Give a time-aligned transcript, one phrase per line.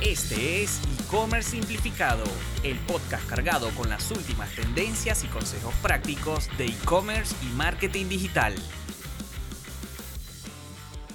[0.00, 2.22] Este es e-commerce simplificado,
[2.62, 8.54] el podcast cargado con las últimas tendencias y consejos prácticos de e-commerce y marketing digital.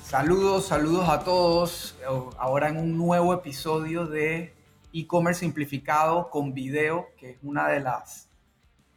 [0.04, 1.98] Saludos, saludos a todos.
[2.38, 4.54] Ahora en un nuevo episodio de
[4.92, 8.28] e-commerce simplificado con video, que es una de las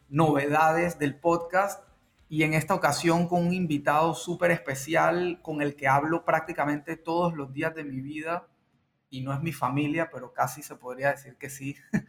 [0.09, 1.85] novedades del podcast.
[2.29, 7.35] Y en esta ocasión con un invitado súper especial con el que hablo prácticamente todos
[7.35, 8.49] los días de mi vida
[9.11, 11.77] y no es mi familia, pero casi se podría decir que sí.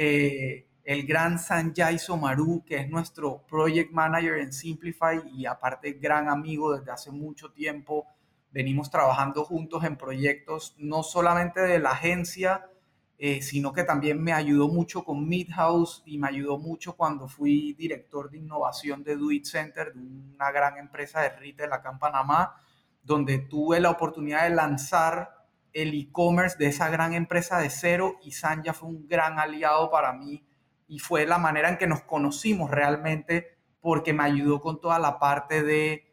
[0.00, 6.28] Eh, el gran Sanjay Somaru, que es nuestro project manager en Simplify y aparte gran
[6.28, 8.06] amigo desde hace mucho tiempo.
[8.50, 12.70] Venimos trabajando juntos en proyectos, no solamente de la agencia,
[13.18, 17.72] eh, sino que también me ayudó mucho con Midhouse y me ayudó mucho cuando fui
[17.72, 21.98] director de innovación de Do It Center, de una gran empresa de retail acá en
[21.98, 22.54] Panamá,
[23.02, 25.37] donde tuve la oportunidad de lanzar
[25.72, 30.12] el e-commerce de esa gran empresa de cero y Sanja fue un gran aliado para
[30.12, 30.44] mí
[30.86, 35.18] y fue la manera en que nos conocimos realmente porque me ayudó con toda la
[35.18, 36.08] parte de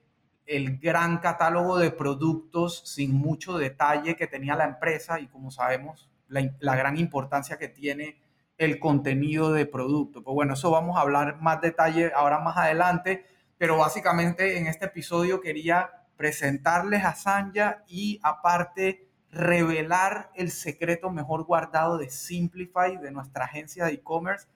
[0.46, 6.10] el gran catálogo de productos sin mucho detalle que tenía la empresa y como sabemos
[6.28, 8.22] la, gran importancia que tiene
[8.58, 10.24] el contenido de producto.
[10.24, 13.26] Pues bueno, eso vamos a hablar más detalle ahora más adelante,
[13.58, 19.05] pero básicamente en este episodio quería presentarles a Sanja y aparte
[19.36, 24.48] revelar el secreto mejor guardado de Simplify, de nuestra agencia de e-commerce,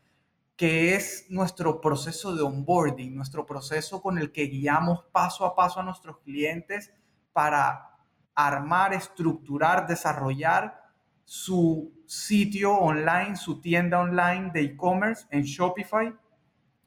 [0.55, 5.81] que es nuestro proceso de onboarding, nuestro proceso con el que guiamos paso a paso
[5.81, 6.94] a nuestros clientes
[7.33, 7.97] para
[8.33, 10.81] armar, estructurar, desarrollar
[11.25, 16.16] su sitio online, su tienda online de e-commerce en Shopify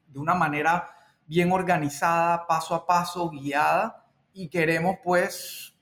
[0.07, 0.89] de una manera
[1.27, 4.03] bien organizada, paso a paso, guiada.
[4.33, 5.72] Y queremos pues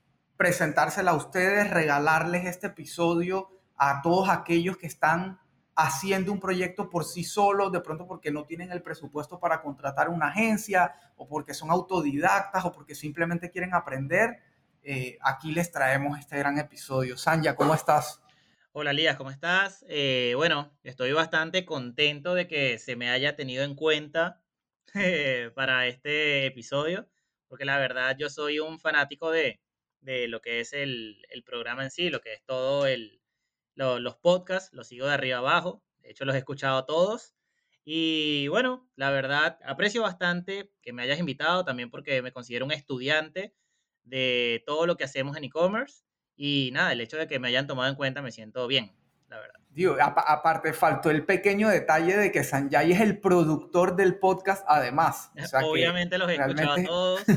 [0.41, 5.39] presentársela a ustedes, regalarles este episodio a todos aquellos que están
[5.75, 10.09] haciendo un proyecto por sí solos, de pronto porque no tienen el presupuesto para contratar
[10.09, 14.39] una agencia o porque son autodidactas o porque simplemente quieren aprender.
[14.81, 17.17] Eh, aquí les traemos este gran episodio.
[17.17, 18.19] Sanja, ¿cómo estás?
[18.71, 19.85] Hola Lías, ¿cómo estás?
[19.89, 24.41] Eh, bueno, estoy bastante contento de que se me haya tenido en cuenta
[24.95, 27.07] eh, para este episodio,
[27.47, 29.59] porque la verdad yo soy un fanático de,
[30.01, 33.21] de lo que es el, programa en sí, lo que es todo el,
[33.75, 37.35] los podcasts, los sigo de arriba abajo, de hecho los he escuchado todos.
[37.83, 42.71] Y bueno, la verdad, aprecio bastante que me hayas invitado, también porque me considero un
[42.71, 43.55] estudiante
[44.03, 46.03] de todo lo que hacemos en e-commerce.
[46.35, 48.95] Y nada, el hecho de que me hayan tomado en cuenta me siento bien,
[49.27, 49.59] la verdad.
[49.69, 55.31] Digo, aparte faltó el pequeño detalle de que Sanjay es el productor del podcast además.
[55.63, 57.23] Obviamente los he escuchado todos.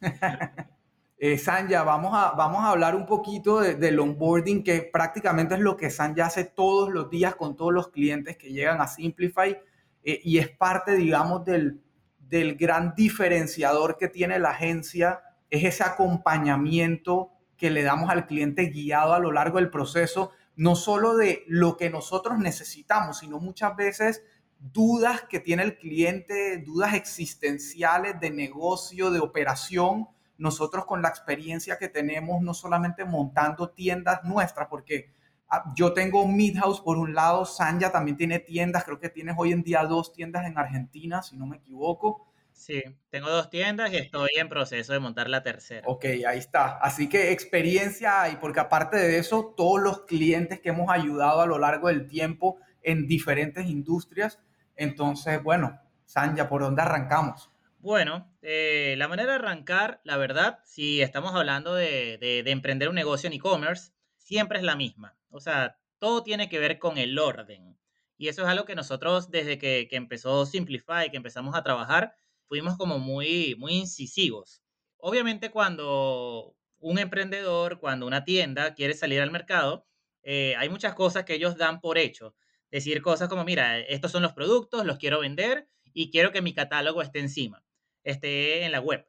[1.18, 5.76] Eh, Sanja, vamos a, vamos a hablar un poquito del onboarding, que prácticamente es lo
[5.76, 9.58] que Sanja hace todos los días con todos los clientes que llegan a Simplify
[10.04, 11.80] eh, y es parte, digamos, del,
[12.18, 18.66] del gran diferenciador que tiene la agencia, es ese acompañamiento que le damos al cliente
[18.66, 23.74] guiado a lo largo del proceso, no solo de lo que nosotros necesitamos, sino muchas
[23.74, 24.22] veces
[24.58, 31.78] dudas que tiene el cliente, dudas existenciales de negocio, de operación, nosotros con la experiencia
[31.78, 35.10] que tenemos, no solamente montando tiendas nuestras, porque
[35.48, 39.52] ah, yo tengo Midhouse por un lado, Sanja también tiene tiendas, creo que tienes hoy
[39.52, 42.26] en día dos tiendas en Argentina, si no me equivoco.
[42.52, 45.86] Sí, tengo dos tiendas y estoy en proceso de montar la tercera.
[45.86, 46.78] Ok, ahí está.
[46.78, 51.46] Así que experiencia hay, porque aparte de eso, todos los clientes que hemos ayudado a
[51.46, 54.40] lo largo del tiempo en diferentes industrias.
[54.74, 57.50] Entonces, bueno, Sanja, ¿por dónde arrancamos?
[57.86, 63.28] Bueno, eh, la manera de arrancar, la verdad, si estamos hablando de, emprender un negocio
[63.28, 65.16] en e-commerce, siempre es la misma.
[65.30, 67.78] O sea, todo tiene que ver con el orden.
[68.18, 72.16] Y eso es algo que nosotros desde que, empezó Simplify, que empezamos a trabajar,
[72.48, 74.64] fuimos como muy, muy incisivos.
[74.96, 79.86] Obviamente cuando un emprendedor, cuando una tienda quiere salir al mercado,
[80.24, 82.34] eh, hay muchas cosas que ellos dan por hecho.
[82.68, 86.52] Decir cosas como, mira, estos son los productos, los quiero vender y quiero que mi
[86.52, 87.62] catálogo esté encima
[88.10, 89.06] esté en la web.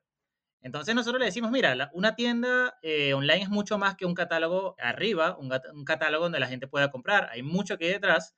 [0.62, 4.76] Entonces nosotros le decimos, mira, una tienda eh, online es mucho más que un catálogo
[4.80, 8.36] arriba, un, un, catálogo donde la gente pueda comprar, hay mucho que hay detrás,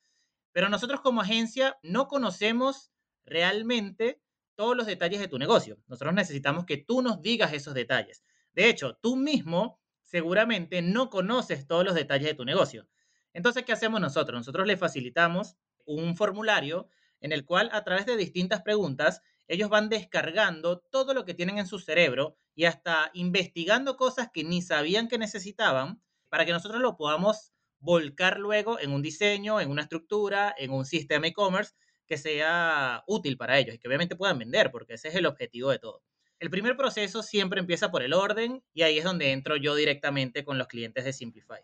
[0.51, 2.91] pero nosotros como agencia no conocemos
[3.25, 4.21] realmente
[4.55, 5.79] todos los detalles de tu negocio.
[5.87, 8.23] Nosotros necesitamos que tú nos digas esos detalles.
[8.53, 12.87] De hecho, tú mismo seguramente no conoces todos los detalles de tu negocio.
[13.31, 14.37] Entonces, ¿qué hacemos nosotros?
[14.37, 15.55] Nosotros le facilitamos
[15.85, 16.89] un formulario
[17.21, 21.57] en el cual a través de distintas preguntas ellos van descargando todo lo que tienen
[21.57, 26.81] en su cerebro y hasta investigando cosas que ni sabían que necesitaban para que nosotros
[26.81, 31.73] lo podamos volcar luego en un diseño, en una estructura, en un sistema e-commerce
[32.05, 35.71] que sea útil para ellos y que obviamente puedan vender, porque ese es el objetivo
[35.71, 36.03] de todo.
[36.39, 40.45] El primer proceso siempre empieza por el orden y ahí es donde entro yo directamente
[40.45, 41.61] con los clientes de Simplify.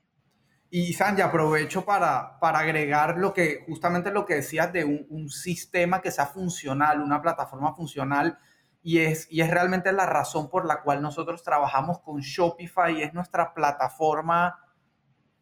[0.78, 5.30] Y Sanja, aprovecho para, para agregar lo que, justamente lo que decías de un, un,
[5.30, 8.38] sistema que sea funcional, una plataforma funcional,
[8.84, 13.14] y es, y es realmente la razón por la cual nosotros trabajamos con Shopify, es
[13.14, 14.60] nuestra plataforma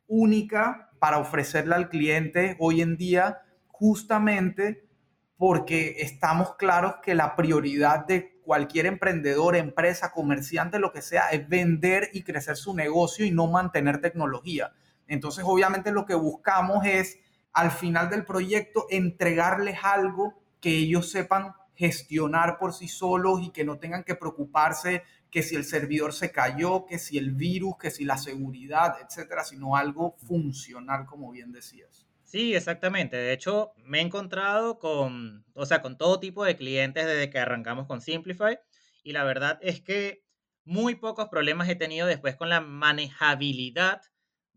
[0.05, 4.87] única para ofrecerle al cliente hoy en día, justamente
[5.35, 11.49] porque estamos claros que la prioridad de cualquier emprendedor, empresa, comerciante, lo que sea, es
[11.49, 14.73] vender y crecer su negocio y no mantener tecnología.
[15.07, 17.19] Entonces, obviamente lo que buscamos es
[17.51, 23.65] al final del proyecto entregarles algo que ellos sepan gestionar por sí solos y que
[23.65, 27.89] no tengan que preocuparse que si el servidor se cayó, que si el virus, que
[27.89, 32.05] si la seguridad, etcétera, sino algo funcional, como bien decías.
[32.23, 33.17] Sí, exactamente.
[33.17, 37.39] De hecho, me he encontrado con, o sea, con todo tipo de clientes desde que
[37.39, 38.59] arrancamos con Simplify
[39.03, 40.23] y la verdad es que
[40.65, 44.01] muy pocos problemas he tenido después con la manejabilidad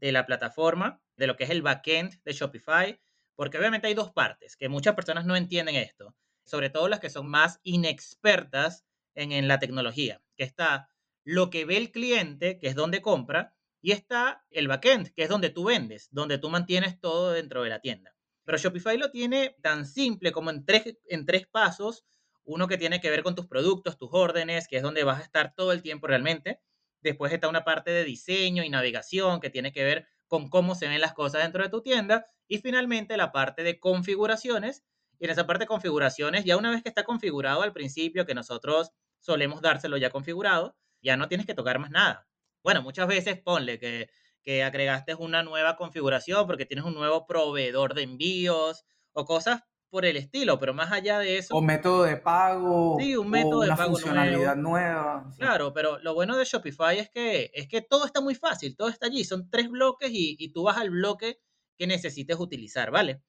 [0.07, 3.01] de la plataforma, de lo que es el backend de Shopify,
[3.35, 6.15] porque obviamente hay dos partes, que muchas personas no entienden esto,
[6.45, 8.87] sobre todo las que son más inexpertas
[9.17, 10.89] en, la tecnología, que está
[11.25, 15.29] lo que ve el cliente, que es donde compra, y está el backend, que es
[15.29, 18.15] donde tú vendes, donde tú mantienes todo dentro de la tienda.
[18.45, 22.05] Pero Shopify lo tiene tan simple como en tres, en tres pasos.
[22.45, 25.25] Uno que tiene que ver con tus productos, tus órdenes, que es donde vas a
[25.25, 26.61] estar todo el tiempo realmente.
[27.07, 30.89] Después está una parte de diseño y navegación que tiene que ver con cómo se
[30.89, 32.27] ven las cosas dentro de tu tienda.
[32.49, 34.83] Y finalmente la parte de configuraciones.
[35.21, 38.35] Y en esa parte de configuraciones, ya una vez que está configurado al principio, que
[38.35, 42.27] nosotros solemos dárselo ya configurado, ya no tienes que tocar más nada.
[42.65, 44.11] Bueno, muchas veces ponle que,
[44.43, 50.05] que agregaste una nueva configuración porque tienes un nuevo proveedor de envíos o cosas por
[50.05, 51.55] el estilo, pero más allá de eso.
[51.55, 52.97] O método de pago.
[52.99, 55.31] Sí, un método o de una pago funcionalidad nueva.
[55.39, 58.89] Claro, pero lo bueno de Shopify es que, es que todo está muy fácil, todo
[58.89, 59.25] está allí.
[59.25, 61.41] Son tres bloques y, y tú vas al bloque
[61.79, 63.23] que necesites utilizar, ¿vale?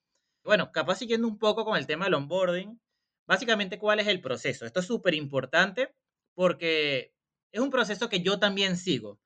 [0.44, 2.80] Bueno, capaz siguiendo un poco con el tema del onboarding,
[3.28, 4.66] básicamente cuál es el proceso.
[4.66, 5.94] Esto es súper importante
[6.34, 7.14] porque
[7.52, 9.20] es un proceso que yo también sigo.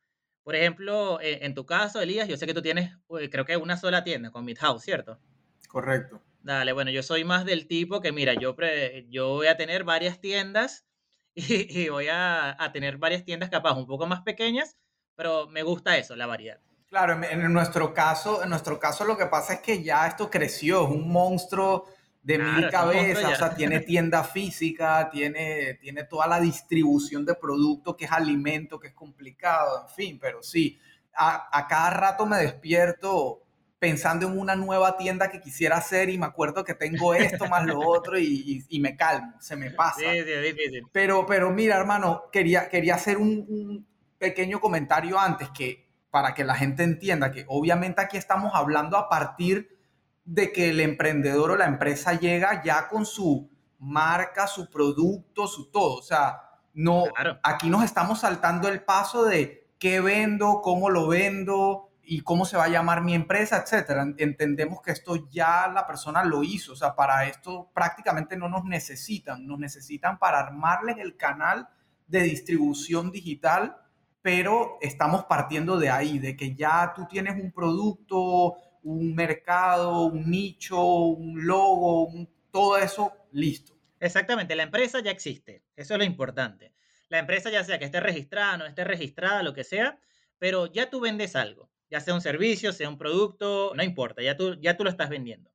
[0.43, 3.57] Por ejemplo, eh, en tu caso, Elías, yo sé que tú tienes, eh, creo que
[3.57, 5.19] una sola tienda con Midhouse, ¿cierto?
[5.67, 6.21] Correcto.
[6.41, 9.83] Dale, bueno, yo soy más del tipo que, mira, yo, pre- yo voy a tener
[9.83, 10.85] varias tiendas
[11.35, 14.77] y, y voy a, a tener varias tiendas capaz un poco más pequeñas,
[15.15, 16.61] pero me gusta eso, la variedad.
[16.87, 20.29] Claro, en, en nuestro caso, en nuestro caso lo que pasa es que ya esto
[20.29, 21.85] creció, es un monstruo
[22.21, 27.35] de Claro, mil cabezas, o sea, tiene tienda física, tiene, tiene toda la distribución de
[27.35, 30.77] producto que es alimento, que es complicado, en fin, pero sí,
[31.15, 33.41] a, a cada rato me despierto
[33.81, 37.65] pensando en una nueva tienda que quisiera hacer y me acuerdo que tengo esto más
[37.65, 38.25] lo otro y,
[38.69, 39.99] y- y me calmo, se me pasa.
[40.01, 40.83] Sí, sí, difícil.
[40.91, 43.87] Pero, pero mira, hermano, quería, quería hacer un, un
[44.19, 49.09] pequeño comentario antes que para que la gente entienda que obviamente aquí estamos hablando a
[49.09, 49.79] partir
[50.25, 53.49] de que el emprendedor o la empresa llega ya con su
[53.79, 55.95] marca, su producto, su todo.
[55.97, 56.39] O sea,
[56.75, 57.39] no, Claro.
[57.41, 62.57] aquí nos estamos saltando el paso de qué vendo, cómo lo vendo y cómo se
[62.57, 64.05] va a llamar mi empresa, etcétera.
[64.17, 68.65] Entendemos que esto ya la persona lo hizo, o sea, para esto prácticamente no nos
[68.65, 71.67] necesitan, nos necesitan para armarles el canal
[72.07, 73.77] de distribución digital,
[74.21, 80.29] pero estamos partiendo de ahí, de que ya tú tienes un producto, un mercado, un
[80.29, 83.73] nicho, un logo, un- todo eso listo.
[83.99, 86.73] Exactamente, la empresa ya existe, eso es lo importante.
[87.09, 89.99] La empresa ya sea que esté registrada, no esté registrada, lo que sea,
[90.39, 94.37] pero ya tú vendes algo, ya sea un servicio, sea un producto, no importa, ya
[94.37, 95.51] tú, ya tú lo estás vendiendo.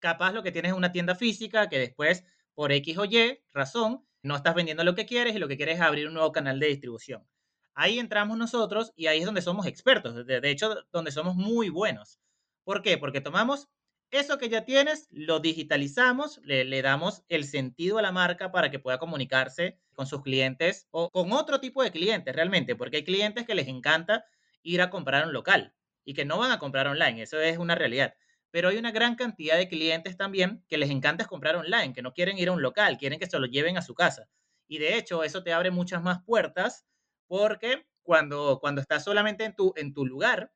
[0.00, 2.24] Capaz lo que tienes es una tienda física que después,
[2.54, 5.76] por X o Y razón, no estás vendiendo lo que quieres y lo que quieres
[5.76, 7.28] es abrir un nuevo canal de distribución.
[7.74, 12.18] Ahí entramos nosotros y ahí es donde somos expertos, de, hecho, donde somos muy buenos.
[12.64, 12.96] ¿Por qué?
[12.96, 13.68] Porque tomamos
[14.10, 18.70] eso que ya tienes, lo digitalizamos, le, le damos el sentido a la marca para
[18.70, 23.04] que pueda comunicarse con sus clientes o con otro tipo de clientes realmente, porque hay
[23.04, 24.24] clientes que les encanta
[24.64, 27.76] ir a comprar un local y que no van a comprar online, eso es una
[27.76, 28.14] realidad.
[28.50, 32.12] Pero hay una gran cantidad de clientes también que les encanta comprar online, que no
[32.12, 34.28] quieren ir a un local, quieren que se lo lleven a su casa.
[34.66, 36.84] Y de hecho, eso te abre muchas más puertas
[37.26, 40.52] porque cuando, cuando estás solamente en tu, en tu lugar,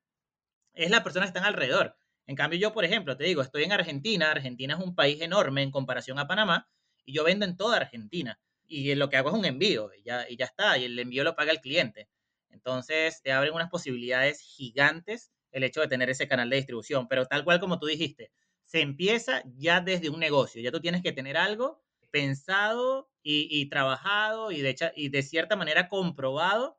[0.74, 1.96] es las personas que están alrededor.
[2.26, 4.30] En cambio, yo, por ejemplo, te digo, estoy en Argentina.
[4.30, 6.68] Argentina es un país enorme en comparación a Panamá
[7.04, 8.38] y yo vendo en toda Argentina.
[8.66, 10.76] Y lo que hago es un envío y ya, y ya está.
[10.78, 12.08] Y el envío lo paga el cliente.
[12.50, 17.26] Entonces, te abren unas posibilidades gigantes el hecho de tener ese canal de distribución, pero
[17.26, 18.30] tal cual como tú dijiste,
[18.64, 24.52] se empieza ya desde un negocio, ya tú tienes que tener algo pensado y, trabajado
[24.52, 26.78] y de, y de cierta manera comprobado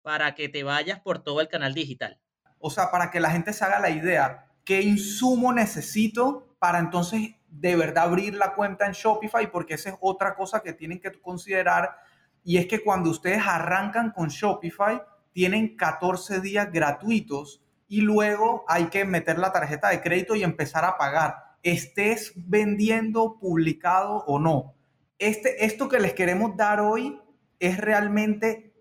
[0.00, 2.18] para que te vayas por todo el canal digital.
[2.58, 7.34] O sea, para que la gente se haga la idea, ¿qué insumo necesito para entonces
[7.48, 9.50] de verdad abrir la cuenta en Shopify?
[9.50, 11.96] Porque esa es otra cosa que tienen que considerar
[12.44, 15.00] y es que cuando ustedes arrancan con Shopify,
[15.32, 20.84] tienen 14 días gratuitos y luego hay que meter la tarjeta de crédito y empezar
[20.84, 24.74] a pagar, estés vendiendo, publicado o no.
[25.18, 27.20] Este, esto que les queremos dar hoy
[27.60, 28.74] es realmente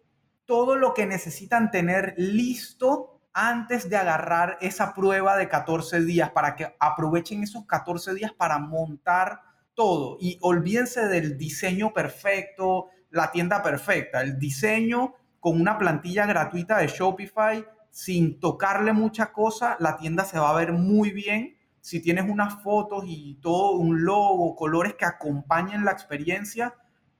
[0.45, 6.55] todo lo que necesitan tener listo antes de agarrar esa prueba de 14 días para
[6.55, 9.41] que aprovechen esos 14 días para montar
[9.73, 16.77] todo y olvídense del diseño perfecto, la tienda perfecta, el diseño con una plantilla gratuita
[16.77, 21.57] de Shopify sin tocarle mucha cosa, la tienda se va a ver muy bien.
[21.81, 26.75] Si tienes unas fotos y todo, un logo, colores que acompañen la experiencia,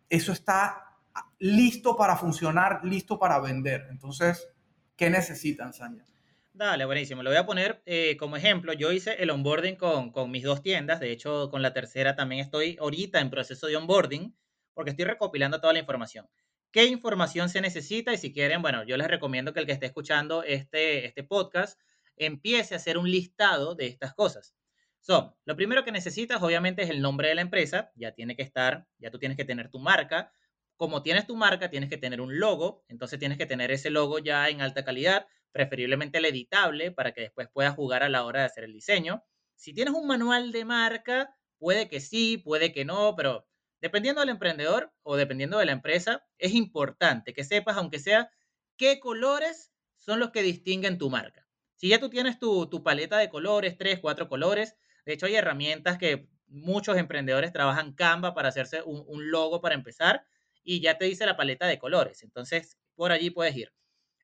[0.09, 0.97] eso está
[1.39, 3.87] listo para funcionar, listo para vender.
[3.89, 4.47] Entonces,
[4.95, 6.05] ¿qué necesitan, Sanya?
[6.53, 7.23] Dale, buenísimo.
[7.23, 8.71] Lo voy a poner eh, como ejemplo.
[8.73, 10.99] Yo hice el onboarding con, con mis dos tiendas.
[10.99, 14.35] De hecho, con la tercera también estoy ahorita en proceso de onboarding
[14.73, 16.27] porque estoy recopilando toda la información
[16.71, 19.85] qué información se necesita y si quieren, bueno, yo les recomiendo que el que esté
[19.87, 21.79] escuchando este, este podcast
[22.15, 24.55] empiece a hacer un listado de estas cosas.
[24.99, 28.43] So, lo primero que necesitas obviamente es el nombre de la empresa, ya tiene que
[28.43, 30.31] estar, ya tú tienes que tener tu marca.
[30.77, 34.19] Como tienes tu marca, tienes que tener un logo, entonces tienes que tener ese logo
[34.19, 38.41] ya en alta calidad, preferiblemente el editable para que después puedas jugar a la hora
[38.41, 39.23] de hacer el diseño.
[39.55, 43.47] Si tienes un manual de marca, puede que sí, puede que no, pero
[43.81, 48.31] Dependiendo del emprendedor o dependiendo de la empresa, es importante que sepas, aunque sea,
[48.77, 51.47] qué colores son los que distinguen tu marca.
[51.75, 55.97] Si ya tú tienes tu, paleta de colores, tres, cuatro colores, de hecho hay herramientas
[55.97, 60.25] que muchos emprendedores trabajan Canva para hacerse un, un logo para empezar
[60.63, 62.21] y ya te dice la paleta de colores.
[62.21, 63.73] Entonces, por allí puedes ir.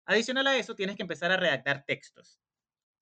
[0.06, 2.40] Adicional a eso, tienes que empezar a redactar textos.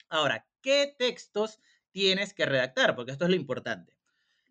[0.08, 1.60] Ahora, ¿qué textos
[1.92, 2.96] tienes que redactar?
[2.96, 3.98] Porque esto es lo importante.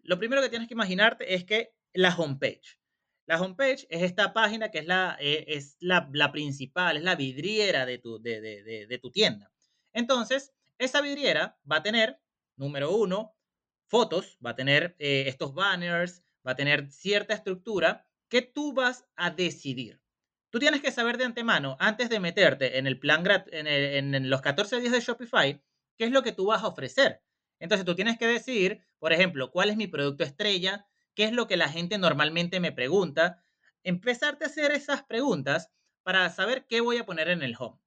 [0.02, 2.78] Lo primero que tienes que imaginarte es que la homepage.
[3.26, 7.86] La homepage es esta página que es la, eh, es la, principal, es la vidriera
[7.86, 9.50] de tu, de, tu tienda.
[9.92, 12.20] Entonces, esa vidriera va a tener,
[12.56, 13.34] número uno,
[13.86, 19.06] fotos, va a tener eh, estos banners, va a tener cierta estructura que tú vas
[19.16, 20.02] a decidir.
[20.50, 23.66] Tú tienes que saber de antemano, antes de meterte en el plan en,
[24.14, 25.62] en, los 14 días de Shopify,
[25.96, 27.22] qué es lo que tú vas a ofrecer.
[27.58, 31.46] Entonces tú tienes que decir, por ejemplo, cuál es mi producto estrella, qué es lo
[31.46, 33.42] que la gente normalmente me pregunta,
[33.82, 35.70] empezarte a hacer esas preguntas
[36.02, 37.80] para saber qué voy a poner en el home.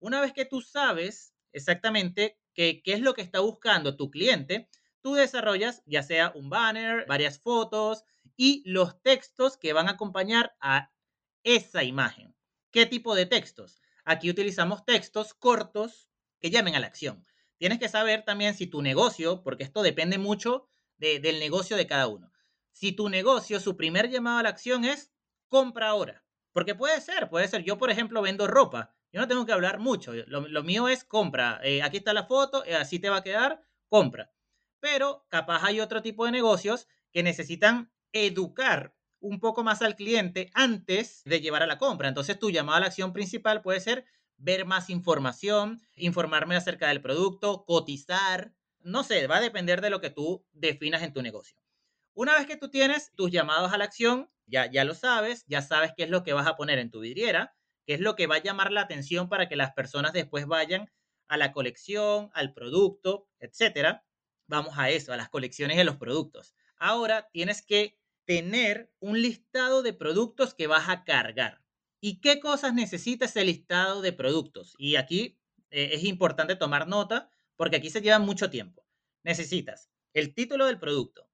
[0.00, 4.68] Una vez que tú sabes exactamente qué, qué es lo que está buscando tu cliente,
[5.00, 8.04] tú desarrollas ya sea un banner, varias fotos
[8.36, 10.92] y los textos que van a acompañar a
[11.44, 12.34] esa imagen.
[12.70, 13.80] ¿Qué tipo de textos?
[14.04, 16.08] Aquí utilizamos textos cortos
[16.40, 17.24] que llamen a la acción.
[17.58, 22.06] Tienes que saber también si tu negocio, porque esto depende mucho del negocio de cada
[22.08, 22.31] uno
[22.72, 25.12] si tu negocio, su primer llamado a la acción es
[25.48, 26.24] compra ahora.
[26.52, 27.64] Porque puede ser, puede ser.
[27.64, 28.94] Yo, por ejemplo, vendo ropa.
[29.12, 30.12] Yo no tengo que hablar mucho.
[30.26, 31.60] Lo, mío es compra.
[31.62, 34.32] Eh, aquí está la foto, eh, así te va a quedar, compra.
[34.80, 40.50] Pero capaz hay otro tipo de negocios que necesitan educar un poco más al cliente
[40.54, 42.08] antes de llevar a la compra.
[42.08, 44.04] Entonces, tu llamada a la acción principal puede ser
[44.36, 48.54] ver más información, informarme acerca del producto, cotizar.
[48.80, 51.61] No sé, va a depender de lo que tú definas en tu negocio.
[52.14, 55.62] Una vez que tú tienes tus llamados a la acción, ya, ya lo sabes, ya
[55.62, 57.54] sabes qué es lo que vas a poner en tu vidriera,
[57.86, 60.90] qué es lo que va a llamar la atención para que las personas después vayan
[61.28, 64.04] a la colección, al producto, etcétera.
[64.46, 66.54] Vamos a eso, a las colecciones de los productos.
[66.76, 71.62] Ahora tienes que tener un listado de productos que vas a cargar.
[72.00, 74.74] ¿Y qué cosas necesita ese listado de productos?
[74.76, 75.38] Y aquí
[75.70, 78.84] eh, es importante tomar nota porque aquí se lleva mucho tiempo.
[79.22, 81.30] Necesitas el título del producto,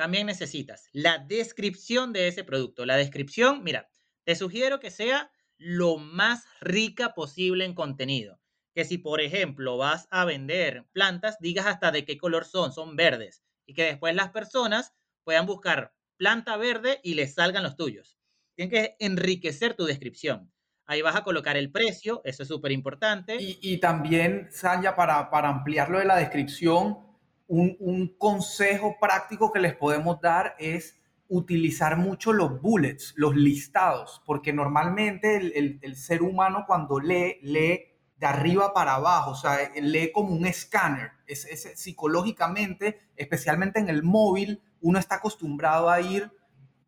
[0.00, 2.86] también necesitas la descripción de ese producto.
[2.86, 3.90] La descripción, mira,
[4.24, 8.40] te sugiero que sea lo más rica posible en contenido.
[8.74, 12.96] Que si, por ejemplo, vas a vender plantas, digas hasta de qué color son, son
[12.96, 13.42] verdes.
[13.66, 18.16] Y que después las personas puedan buscar planta verde y les salgan los tuyos.
[18.54, 20.50] Tienes que enriquecer tu descripción.
[20.86, 23.36] Ahí vas a colocar el precio, eso es súper importante.
[23.38, 27.09] Y, también, Sanya, para, para ampliar lo de la descripción,
[27.50, 30.96] un, consejo práctico que les podemos dar es
[31.28, 37.84] utilizar mucho los bullets, los listados, porque normalmente el, ser humano cuando lee, lee
[38.16, 41.12] de arriba para abajo, o sea, lee como un escáner.
[41.26, 46.30] Es, psicológicamente, especialmente en el móvil, uno está acostumbrado a ir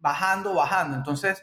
[0.00, 0.96] bajando, bajando.
[0.96, 1.42] Entonces,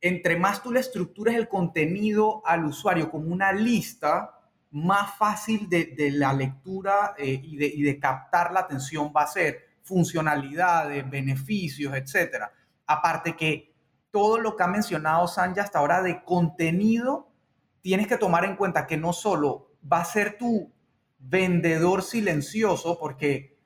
[0.00, 4.35] entre más tú le estructures el contenido al usuario como una lista,
[4.76, 11.08] más fácil de, la lectura eh, y, de, captar la atención va a ser funcionalidades,
[11.08, 12.44] beneficios, etc.
[12.86, 13.72] Aparte que
[14.10, 17.32] todo lo que ha mencionado Sanja hasta ahora de contenido
[17.80, 20.70] tienes que tomar en cuenta que no solo va a ser tu
[21.18, 23.56] vendedor silencioso, porque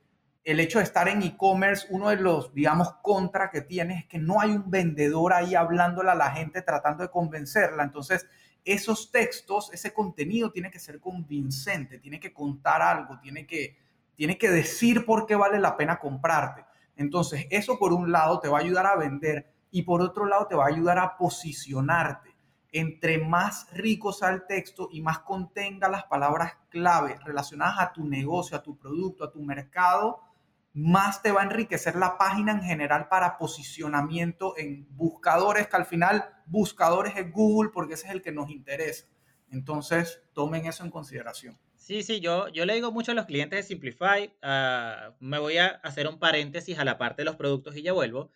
[0.45, 4.19] el hecho de estar en e-commerce, uno de los, digamos, contra que tienes es que
[4.19, 7.83] no hay un vendedor ahí hablándole a la gente tratando de convencerla.
[7.83, 8.29] Entonces,
[8.65, 13.79] esos textos, ese contenido tiene que ser convincente, tiene que contar algo, tiene que,
[14.15, 16.65] tiene que decir por qué vale la pena comprarte.
[16.97, 20.47] Entonces, eso por un lado te va a ayudar a vender y por otro lado
[20.47, 22.31] te va a ayudar a posicionarte
[22.73, 28.05] entre más rico sea el texto y más contenga las palabras clave relacionadas a tu
[28.05, 30.21] negocio, a tu producto, a tu mercado,
[30.73, 35.87] más te va a enriquecer la página en general para posicionamiento en buscadores, que al
[35.87, 39.07] final buscadores es Google porque ese es el que nos interesa.
[39.51, 41.59] Entonces, tomen eso en consideración.
[41.75, 45.59] Sí, sí, yo, yo le digo mucho a los clientes de Simplify, ah, me voy
[45.59, 48.31] a hacer un paréntesis a la parte de los productos y ya vuelvo.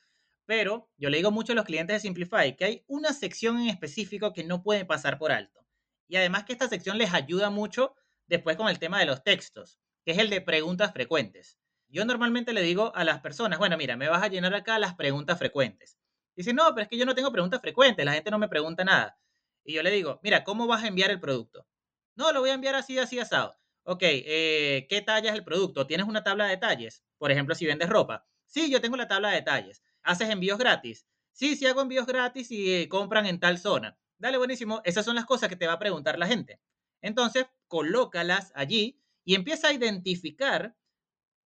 [0.47, 3.69] Pero yo le digo mucho a los clientes de Simplify que hay una sección en
[3.69, 5.65] específico que no pueden pasar por alto.
[6.09, 7.95] Y además que esta sección les ayuda mucho
[8.27, 11.59] después con el tema de los textos, que es el de preguntas frecuentes.
[11.95, 14.97] Yo normalmente le digo a las personas, bueno, mira, me vas a llenar acá las
[14.97, 15.97] preguntas frecuentes.
[16.35, 18.83] Dicen, no, pero es que yo no tengo preguntas frecuentes, la gente no me pregunta
[18.83, 19.17] nada.
[19.63, 21.69] Y yo le digo, mira, ¿cómo vas a enviar el producto?
[22.17, 23.57] No, lo voy a enviar así, así, asado.
[23.85, 25.87] Ok, eh, ¿qué talla es el producto?
[25.87, 27.05] ¿Tienes una tabla de detalles?
[27.17, 28.27] Por ejemplo, si vendes ropa.
[28.45, 29.85] Sí, yo tengo la tabla de detalles.
[30.03, 31.07] ¿Haces envíos gratis?
[31.31, 33.97] Sí, sí hago envíos gratis y eh, compran en tal zona.
[34.19, 34.81] Dale, buenísimo.
[34.83, 36.61] Esas son las cosas que te va a preguntar la gente.
[37.03, 40.75] Entonces, colócalas allí y empieza a identificar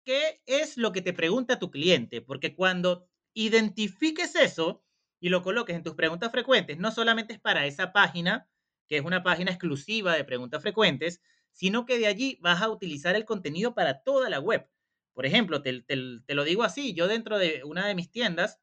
[0.04, 4.84] qué es lo que te pregunta tu cliente, porque cuando identifiques eso
[5.18, 8.48] y lo coloques en tus preguntas frecuentes, no solamente es para esa página,
[8.88, 11.20] que es una página exclusiva de preguntas frecuentes,
[11.52, 14.68] sino que de allí vas a utilizar el contenido para toda la web.
[15.14, 18.60] Por ejemplo, te, lo digo así, yo dentro de una de mis tiendas,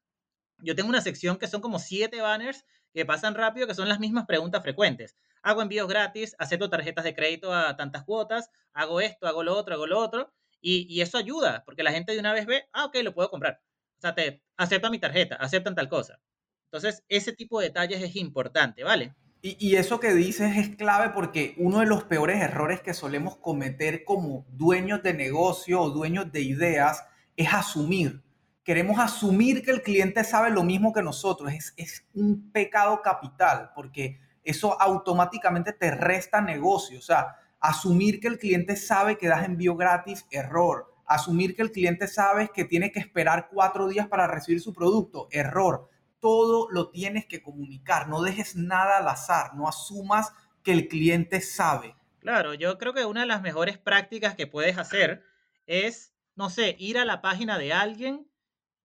[0.60, 4.00] yo tengo una sección que son como siete banners que pasan rápido, que son las
[4.00, 5.16] mismas preguntas frecuentes.
[5.42, 9.74] Hago envíos gratis, acepto tarjetas de crédito a tantas cuotas, hago esto, hago lo otro,
[9.74, 12.97] hago lo otro, y, eso ayuda, porque la gente de una vez ve, ah, ok,
[13.04, 13.62] lo puedo comprar.
[13.97, 16.19] O sea, te acepta mi tarjeta, aceptan tal cosa.
[16.65, 19.13] Entonces, ese tipo de detalles es importante, ¿vale?
[19.43, 24.06] Y, eso que dices es clave porque uno de los peores errores que solemos cometer
[24.06, 27.04] como dueños de negocio o dueños de ideas
[27.36, 28.21] es asumir.
[28.63, 31.52] Queremos asumir que el cliente sabe lo mismo que nosotros.
[31.54, 37.00] Es, es un pecado capital porque eso automáticamente te resta negocio.
[37.00, 40.93] O sea, asumir que el cliente sabe que das envío gratis, error.
[41.06, 45.28] Asumir que el cliente sabe que tiene que esperar cuatro días para recibir su producto,
[45.32, 45.89] error
[46.21, 50.32] todo lo tienes que comunicar, no dejes nada al azar, no asumas
[50.63, 51.95] que el cliente sabe.
[52.19, 55.26] Claro, yo creo que una de las mejores prácticas que puedes hacer
[55.65, 58.32] es, no sé, ir a la página de alguien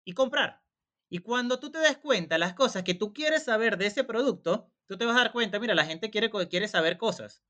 [0.06, 0.64] y comprar.
[1.10, 4.72] Y cuando tú te des cuenta las cosas que tú quieres saber de ese producto,
[4.88, 7.44] tú te vas a dar cuenta, mira, la gente quiere, quiere saber cosas.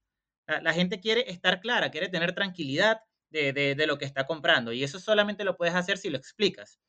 [0.47, 4.71] La, gente quiere estar clara, quiere tener tranquilidad de, de lo que está comprando.
[4.71, 6.79] Y eso solamente lo puedes hacer si lo explicas.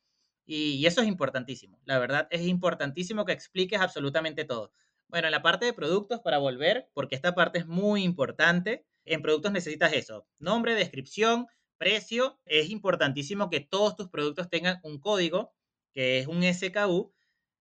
[0.47, 1.79] Y, eso es importantísimo.
[1.85, 4.71] La verdad es importantísimo que expliques absolutamente todo.
[5.09, 9.21] Bueno, en la parte de productos, para volver, porque esta parte es muy importante, en
[9.21, 12.39] productos necesitas eso, nombre, descripción, precio.
[12.45, 15.53] Es importantísimo que todos tus productos tengan un código,
[15.93, 17.13] que es un SKU.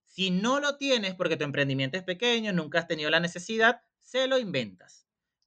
[0.04, 4.28] Si no lo tienes porque tu emprendimiento es pequeño, nunca has tenido la necesidad, se
[4.28, 5.05] lo inventas.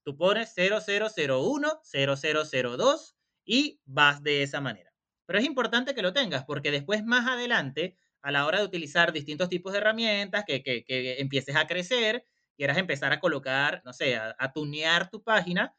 [0.09, 4.91] Tú pones 0001, 0002 y vas de esa manera.
[5.27, 9.13] Pero es importante que lo tengas porque después más adelante, a la hora de utilizar
[9.13, 10.63] distintos tipos de herramientas, que,
[11.19, 12.25] empieces a crecer,
[12.57, 15.75] quieras empezar a colocar, no sé, a, tunear tu página,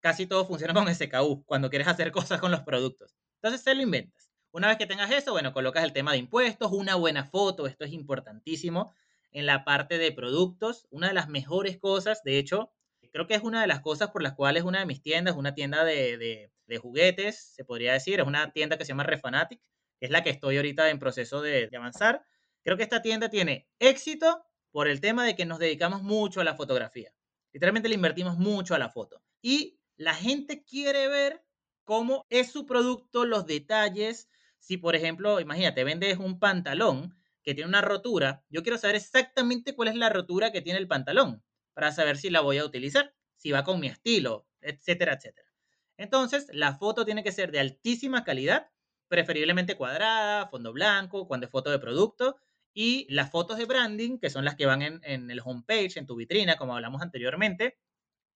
[0.00, 3.14] casi todo funciona con SKU cuando quieres hacer cosas con los productos.
[3.34, 4.30] Entonces se lo inventas.
[4.50, 7.84] Una vez que tengas eso, bueno, colocas el tema de impuestos, una buena foto, esto
[7.84, 8.94] es importantísimo
[9.30, 10.86] en la parte de productos.
[10.88, 12.70] Una de las mejores cosas, de hecho,
[13.14, 15.54] creo que es una de las cosas por las cuales una de mis tiendas, una
[15.54, 16.50] tienda de,
[16.82, 19.60] juguetes, se podría decir, es una tienda que se llama Refanatic,
[20.00, 22.26] que es la que estoy ahorita en proceso de, de avanzar.
[22.64, 26.44] Creo que esta tienda tiene éxito por el tema de que nos dedicamos mucho a
[26.44, 27.14] la fotografía.
[27.52, 29.22] Literalmente le invertimos mucho a la foto.
[29.40, 31.44] Y la gente quiere ver
[31.84, 34.28] cómo es su producto, los detalles.
[34.58, 39.76] Si, por ejemplo, imagínate, vendes un pantalón que tiene una rotura, yo quiero saber exactamente
[39.76, 43.14] cuál es la rotura que tiene el pantalón para saber si la voy a utilizar.
[43.36, 45.52] si va con mi estilo, etcétera, etcétera.
[45.98, 48.70] Entonces, la foto tiene que ser de altísima calidad,
[49.08, 52.38] preferiblemente cuadrada, fondo blanco, cuando es foto de producto,
[52.72, 56.06] y las fotos de branding, que son las que van en, en el homepage, en
[56.06, 57.78] tu vitrina, como hablamos anteriormente,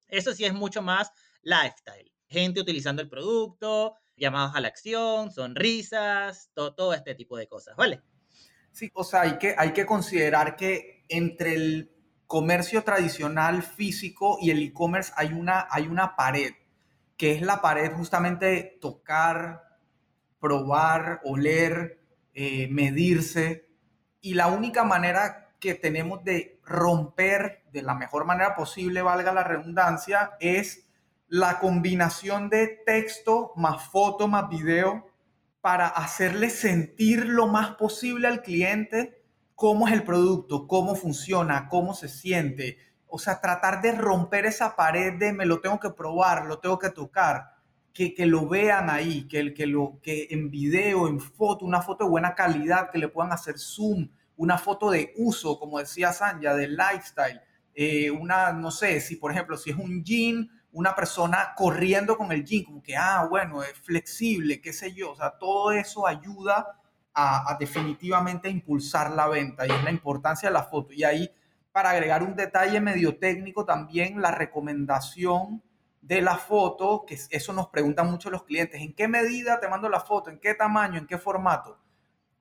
[0.09, 2.12] eso sí es mucho más lifestyle.
[2.29, 8.03] Gente utilizando el producto, llamados a la acción, sonrisas, todo, este tipo de cosas, ¿vale?
[8.72, 11.96] Sí, o sea, hay que, hay que considerar que entre el
[12.27, 16.53] comercio tradicional físico y el e-commerce hay una, hay una pared,
[17.17, 19.62] que es la pared justamente de tocar,
[20.41, 22.01] probar, oler,
[22.35, 23.69] eh, medirse.
[24.21, 29.45] Y la única manera que tenemos de romper de la mejor manera posible, valga la
[29.45, 30.91] redundancia, es
[31.29, 35.11] la combinación de texto más foto más video
[35.61, 39.26] para hacerle sentir lo más posible al cliente
[39.57, 42.79] cómo es el producto, cómo funciona, cómo se siente.
[43.09, 46.79] O sea, tratar de romper esa pared de me lo tengo que probar, lo tengo
[46.79, 47.55] que tocar,
[47.92, 52.05] que, que lo vean ahí, que, que, lo, que en video, en foto, una foto
[52.05, 56.55] de buena calidad, que le puedan hacer zoom, una foto de uso, como decía Sanja,
[56.55, 57.40] de lifestyle.
[57.75, 62.31] Eh, una, no sé, si por ejemplo, si es un jean, una persona corriendo con
[62.31, 66.07] el jean, como que, ah, bueno, es flexible, qué sé yo, o sea, todo eso
[66.07, 66.79] ayuda
[67.16, 70.92] a, definitivamente impulsar la venta y es la importancia de la foto.
[70.92, 71.31] Y ahí,
[71.72, 75.62] para agregar un detalle medio técnico también, la recomendación
[76.02, 79.88] de la foto, que eso nos preguntan mucho los clientes, ¿en qué medida te mando
[79.88, 80.31] la foto?
[80.31, 80.98] ¿En qué tamaño?
[80.98, 81.79] ¿En qué formato?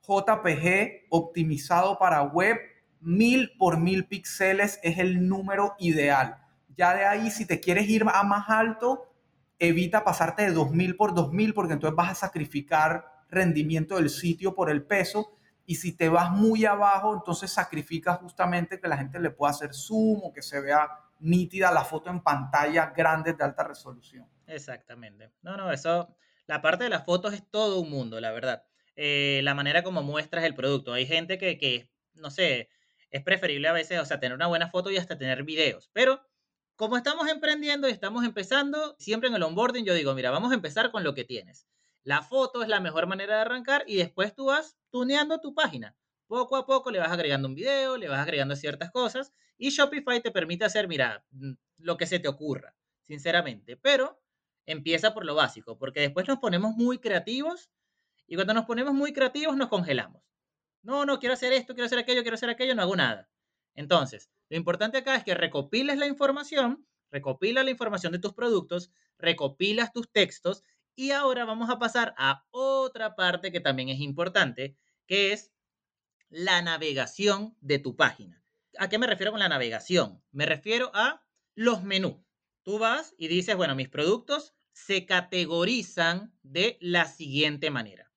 [0.07, 2.57] JPG optimizado para web,
[2.99, 8.05] mil por mil píxeles es el número ideal ya de ahí, si te quieres ir
[8.11, 9.09] a más alto,
[9.59, 14.69] evita pasarte de 2000 por 2000 porque entonces vas a sacrificar rendimiento del sitio por
[14.69, 15.37] el peso.
[15.65, 19.73] Y si te vas muy abajo, entonces sacrificas justamente que la gente le pueda hacer
[19.73, 20.87] zoom o que se vea
[21.19, 24.27] nítida la foto en pantalla grande de alta resolución.
[24.47, 25.31] Exactamente.
[25.41, 28.63] No, no, eso, la parte de las fotos es todo un mundo, la verdad.
[28.95, 30.93] Eh, la manera como muestras el producto.
[30.93, 32.69] Hay gente que, que, no sé,
[33.09, 35.89] es preferible a veces, o sea, tener una buena foto y hasta tener videos.
[35.93, 36.21] Pero
[36.75, 40.55] como estamos emprendiendo y estamos empezando, siempre en el onboarding yo digo, mira, vamos a
[40.55, 41.67] empezar con lo que tienes.
[42.05, 45.97] La foto es la mejor manera de arrancar y después tú vas tuneando tu página.
[46.27, 50.21] Poco a poco le vas agregando un video, le vas agregando ciertas cosas y Shopify
[50.21, 52.75] te permite hacer, mira, mm, lo que se te ocurra,
[53.07, 53.75] sinceramente.
[53.75, 54.21] Pero
[54.67, 57.71] empieza por lo básico, porque después nos ponemos muy creativos
[58.27, 60.21] y cuando nos ponemos muy creativos nos congelamos.
[60.83, 63.31] No, no, quiero hacer esto, quiero hacer aquello, quiero hacer aquello, no hago nada.
[63.73, 68.91] Entonces, lo importante acá es que recopiles la información, recopila la información de tus productos,
[69.17, 70.63] recopilas tus textos
[70.95, 74.77] y ahora vamos a pasar a otra parte que también es importante,
[75.07, 75.53] que es
[76.29, 78.43] la navegación de tu página.
[78.77, 80.23] ¿A qué me refiero con la navegación?
[80.31, 82.17] Me refiero a los menús.
[82.63, 88.11] Tú vas y dices, bueno, mis productos se categorizan de la siguiente manera.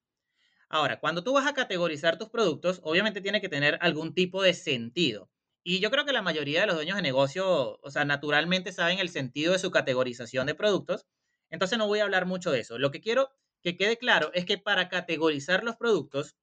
[0.68, 4.54] Ahora, cuando tú vas a categorizar tus productos, obviamente tiene que tener algún tipo de
[4.54, 5.30] sentido.
[5.62, 8.98] Y yo creo que la mayoría de los dueños de negocio, o sea, naturalmente saben
[8.98, 11.06] el sentido de su categorización de productos.
[11.50, 12.78] Entonces no voy a hablar mucho de eso.
[12.78, 13.30] Lo que quiero
[13.62, 16.36] que quede claro es que para categorizar los productos,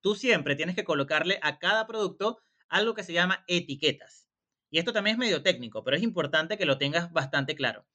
[0.00, 4.28] tú siempre tienes que colocarle a cada producto algo que se llama etiquetas.
[4.70, 7.86] Y esto también es medio técnico, pero es importante que lo tengas bastante claro.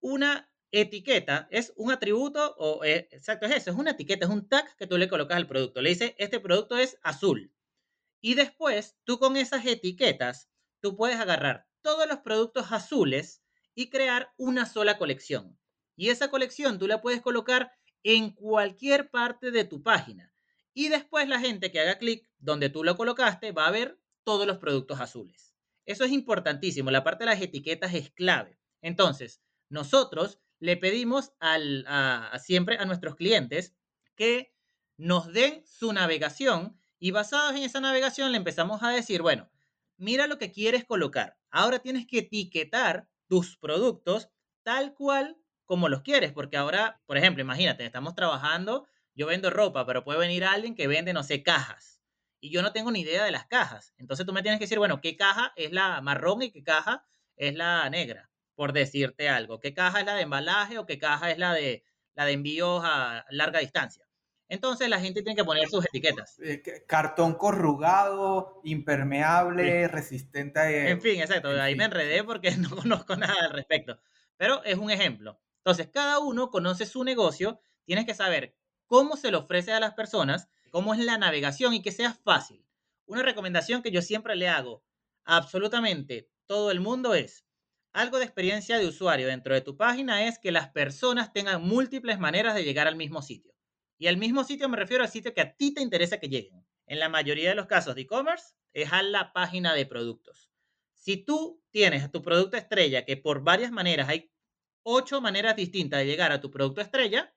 [0.00, 4.48] Una etiqueta es un atributo, o eh, exacto, es eso, es una etiqueta, es un
[4.48, 5.82] tag que tú le colocas al producto.
[5.82, 7.52] Le dices, este producto es azul.
[8.20, 10.48] Y después, tú con esas etiquetas,
[10.80, 13.42] tú puedes agarrar todos los productos azules
[13.74, 15.58] y crear una sola colección.
[16.02, 17.70] Y esa colección tú la puedes colocar
[18.02, 20.34] en cualquier parte de tu página.
[20.74, 24.44] Y después la gente que haga clic donde tú lo colocaste va a ver todos
[24.44, 25.54] los productos azules.
[25.86, 26.90] Eso es importantísimo.
[26.90, 28.58] La parte de las etiquetas es clave.
[28.80, 31.86] Entonces, nosotros le pedimos al,
[32.40, 33.76] siempre a nuestros clientes
[34.16, 34.52] que
[34.96, 39.52] nos den su navegación y basados en esa navegación le empezamos a decir, bueno,
[39.98, 41.38] mira lo que quieres colocar.
[41.52, 44.30] Ahora tienes que etiquetar tus productos
[44.64, 49.86] tal cual como los quieres, porque ahora, por ejemplo, imagínate, estamos trabajando, yo vendo ropa,
[49.86, 52.00] pero puede venir alguien que vende, no sé, cajas.
[52.40, 53.94] Y yo no tengo ni idea de las cajas.
[53.98, 57.06] Entonces tú me tienes que decir, bueno, ¿qué caja es la marrón y qué caja
[57.36, 58.30] es la negra?
[58.54, 59.60] Por decirte algo.
[59.60, 62.82] ¿Qué caja es la de embalaje o qué caja es la de, la de envíos
[62.84, 64.06] a larga distancia?
[64.52, 66.38] Entonces la gente tiene que poner sus etiquetas.
[66.40, 70.88] Eh, cartón corrugado, impermeable, resistente a...
[70.90, 71.48] En fin, exacto.
[71.48, 73.98] Ahí me enredé porque no conozco nada al respecto.
[74.36, 75.40] Pero es un ejemplo.
[75.64, 79.94] Entonces, cada uno conoce su negocio, tienes que saber cómo se lo ofrece a las
[79.94, 82.66] personas, cómo es la navegación y que sea fácil.
[83.06, 84.84] Una recomendación que yo siempre le hago
[85.24, 87.46] a absolutamente todo el mundo es,
[87.92, 92.18] algo de experiencia de usuario dentro de tu página es que las personas tengan múltiples
[92.18, 93.54] maneras de llegar al mismo sitio.
[93.98, 96.66] Y al mismo sitio me refiero al sitio que a ti te interesa que lleguen.
[96.86, 100.50] En la mayoría de los casos de e-commerce es a la página de productos.
[100.94, 104.31] Si tú tienes tu producto estrella, que por varias maneras hay
[104.82, 107.32] ocho maneras distintas de llegar a tu producto estrella,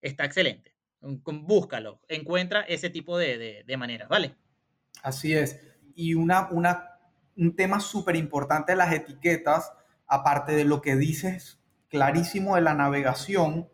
[0.00, 0.74] está excelente.
[1.00, 4.36] Búscalo, encuentra ese tipo de, maneras, ¿vale?
[5.02, 5.60] Así es.
[5.94, 7.00] Y una, una,
[7.36, 9.72] un tema súper importante de las etiquetas,
[10.06, 13.68] aparte de lo que dices clarísimo de la navegación,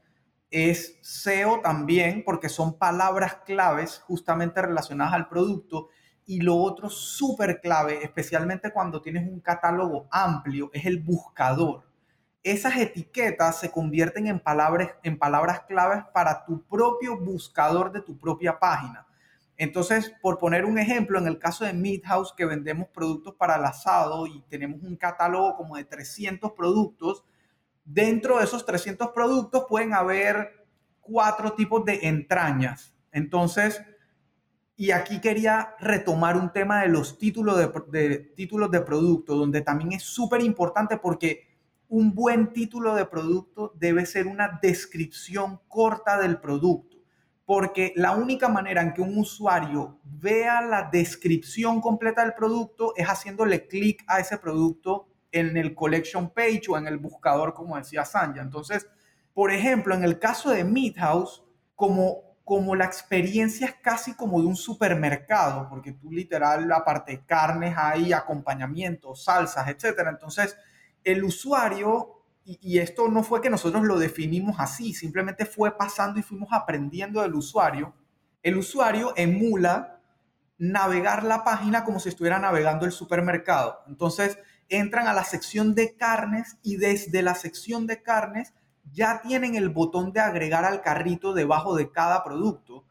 [0.50, 5.88] es SEO también, porque son palabras claves justamente relacionadas al producto.
[6.24, 11.87] Y lo otro súper clave, especialmente cuando tienes un catálogo amplio, es el buscador
[12.42, 18.18] esas etiquetas se convierten en palabras, en palabras claves para tu propio buscador de tu
[18.18, 19.06] propia página.
[19.56, 23.56] Entonces, por poner un ejemplo, en el caso de Meat House, que vendemos productos para
[23.56, 27.24] el asado y tenemos un catálogo como de 300 productos,
[27.84, 30.64] dentro de esos 300 productos pueden haber
[31.00, 32.94] cuatro tipos de entrañas.
[33.10, 33.82] Entonces,
[34.76, 39.62] y aquí quería retomar un tema de los títulos de, de títulos de producto, donde
[39.62, 41.47] también es súper importante porque
[41.88, 46.98] un buen título de producto debe ser una descripción corta del producto,
[47.46, 53.06] porque la única manera en que un usuario vea la descripción completa del producto es
[53.06, 58.04] haciéndole clic a ese producto en el collection page o en el buscador, como decía
[58.04, 58.42] Sanja.
[58.42, 58.86] Entonces,
[59.32, 61.42] por ejemplo, en el caso de Meat House,
[61.74, 67.24] como, como la experiencia es casi como de un supermercado, porque tú literal, aparte de
[67.24, 70.10] carnes, hay acompañamientos, salsas, etcétera.
[70.10, 70.56] Entonces,
[71.12, 76.22] el usuario, y, esto no fue que nosotros lo definimos así, simplemente fue pasando y
[76.22, 77.94] fuimos aprendiendo del usuario,
[78.42, 80.00] el usuario emula
[80.58, 83.80] navegar la página como si estuviera navegando el supermercado.
[83.86, 88.52] Entonces entran a la sección de carnes y desde la sección de carnes
[88.92, 92.84] ya tienen el botón de agregar al carrito debajo de cada producto,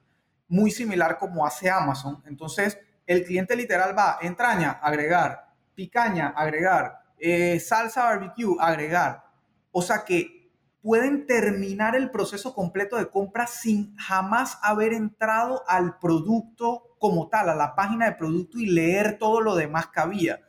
[0.48, 2.24] muy similar como hace Amazon.
[2.26, 9.26] Entonces el cliente literal va, entraña, agregar, picaña, agregar, eh, salsa barbecue, agregar.
[9.72, 10.52] O sea que
[10.82, 17.50] pueden terminar el proceso completo de compra sin jamás haber entrado al producto como tal,
[17.50, 20.40] a la página de producto y leer todo lo demás que había.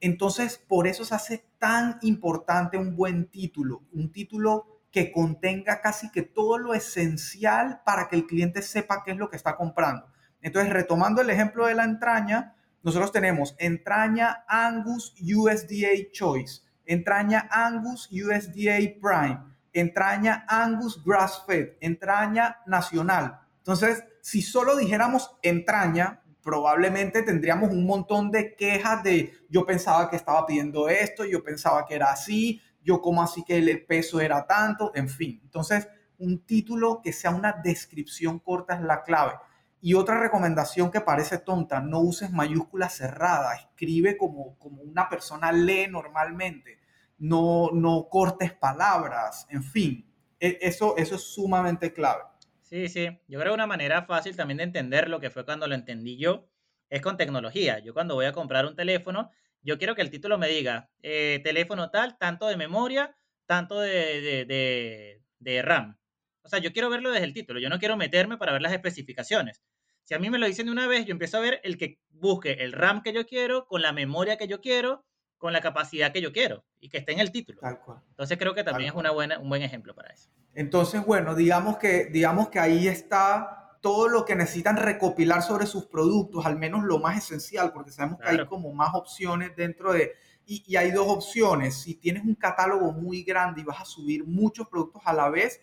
[0.00, 6.10] Entonces, por eso se hace tan importante un buen título, un título que contenga casi
[6.10, 10.06] que todo lo esencial para que el cliente sepa qué es lo que está comprando.
[10.42, 12.55] Entonces, retomando el ejemplo de la entraña,
[12.86, 19.40] nosotros tenemos entraña Angus USDA Choice, entraña Angus USDA Prime,
[19.72, 23.40] entraña Angus Grass Fed, entraña Nacional.
[23.58, 30.14] Entonces, si solo dijéramos entraña, probablemente tendríamos un montón de quejas de yo pensaba que
[30.14, 34.46] estaba pidiendo esto, yo pensaba que era así, yo como así que el peso era
[34.46, 35.40] tanto, en fin.
[35.42, 39.32] Entonces, un título que sea una descripción corta es la clave.
[39.80, 45.52] Y otra recomendación que parece tonta, no uses mayúsculas cerradas, escribe como, como una persona
[45.52, 46.80] lee normalmente,
[47.18, 52.22] no, no cortes palabras, en fin, e, eso, eso es sumamente clave.
[52.62, 55.68] Sí, sí, yo creo que una manera fácil también de entender lo que fue cuando
[55.68, 56.48] lo entendí yo
[56.90, 57.78] es con tecnología.
[57.78, 59.30] Yo cuando voy a comprar un teléfono,
[59.62, 64.20] yo quiero que el título me diga eh, teléfono tal, tanto de memoria, tanto de,
[64.20, 65.96] de, de, de RAM.
[66.46, 68.72] O sea, yo quiero verlo desde el título, yo no quiero meterme para ver las
[68.72, 69.62] especificaciones.
[70.04, 71.98] Si a mí me lo dicen de una vez, yo empiezo a ver el que
[72.10, 75.04] busque el RAM que yo quiero, con la memoria que yo quiero,
[75.38, 77.60] con la capacidad que yo quiero y que esté en el título.
[77.60, 78.00] Tal cual.
[78.10, 80.30] Entonces creo que también es una buena, un buen ejemplo para eso.
[80.54, 85.86] Entonces, bueno, digamos que, digamos que ahí está todo lo que necesitan recopilar sobre sus
[85.86, 90.12] productos, al menos lo más esencial, porque sabemos que hay como más opciones dentro de...
[90.46, 91.74] Y, y hay dos opciones.
[91.74, 95.60] Si tienes un catálogo muy grande y vas a subir muchos productos a la vez,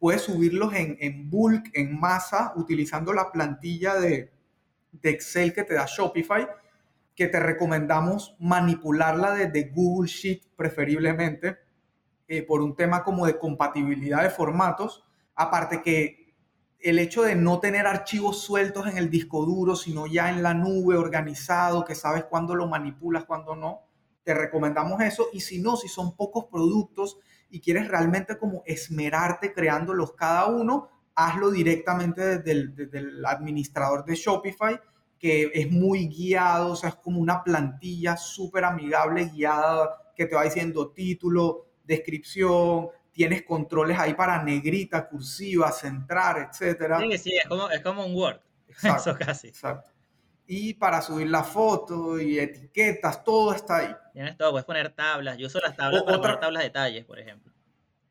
[0.00, 4.32] puedes subirlos en, en bulk, en masa, utilizando la plantilla de,
[4.90, 6.48] de, Excel que te da Shopify,
[7.14, 11.58] que te recomendamos manipularla desde Google Sheet preferiblemente,
[12.26, 15.04] eh, por un tema como de compatibilidad de formatos.
[15.34, 16.34] Aparte que
[16.80, 20.54] el hecho de no tener archivos sueltos en el disco duro, sino ya en la
[20.54, 23.82] nube organizado, que sabes cuándo lo manipulas, cuándo no,
[24.24, 25.26] te recomendamos eso.
[25.34, 27.18] Y si no, si son pocos productos
[27.50, 34.80] y quieres realmente como esmerarte creándolos cada uno, hazlo directamente desde el, administrador de Shopify,
[35.18, 40.34] que es muy guiado, o sea, es como una plantilla súper amigable, guiada, que te
[40.34, 47.00] va diciendo título, descripción, tienes controles ahí para negrita, cursiva, centrar, etcétera.
[47.00, 48.40] Sí, sí, es como, es como un Word.
[48.68, 49.48] Exacto, Eso casi.
[49.48, 49.89] Exacto.
[50.52, 53.94] Y para subir la foto y etiquetas, todo está ahí.
[54.12, 55.38] Tienes todo, puedes poner tablas.
[55.38, 57.52] Yo uso las tablas para poner tablas de detalles, por ejemplo.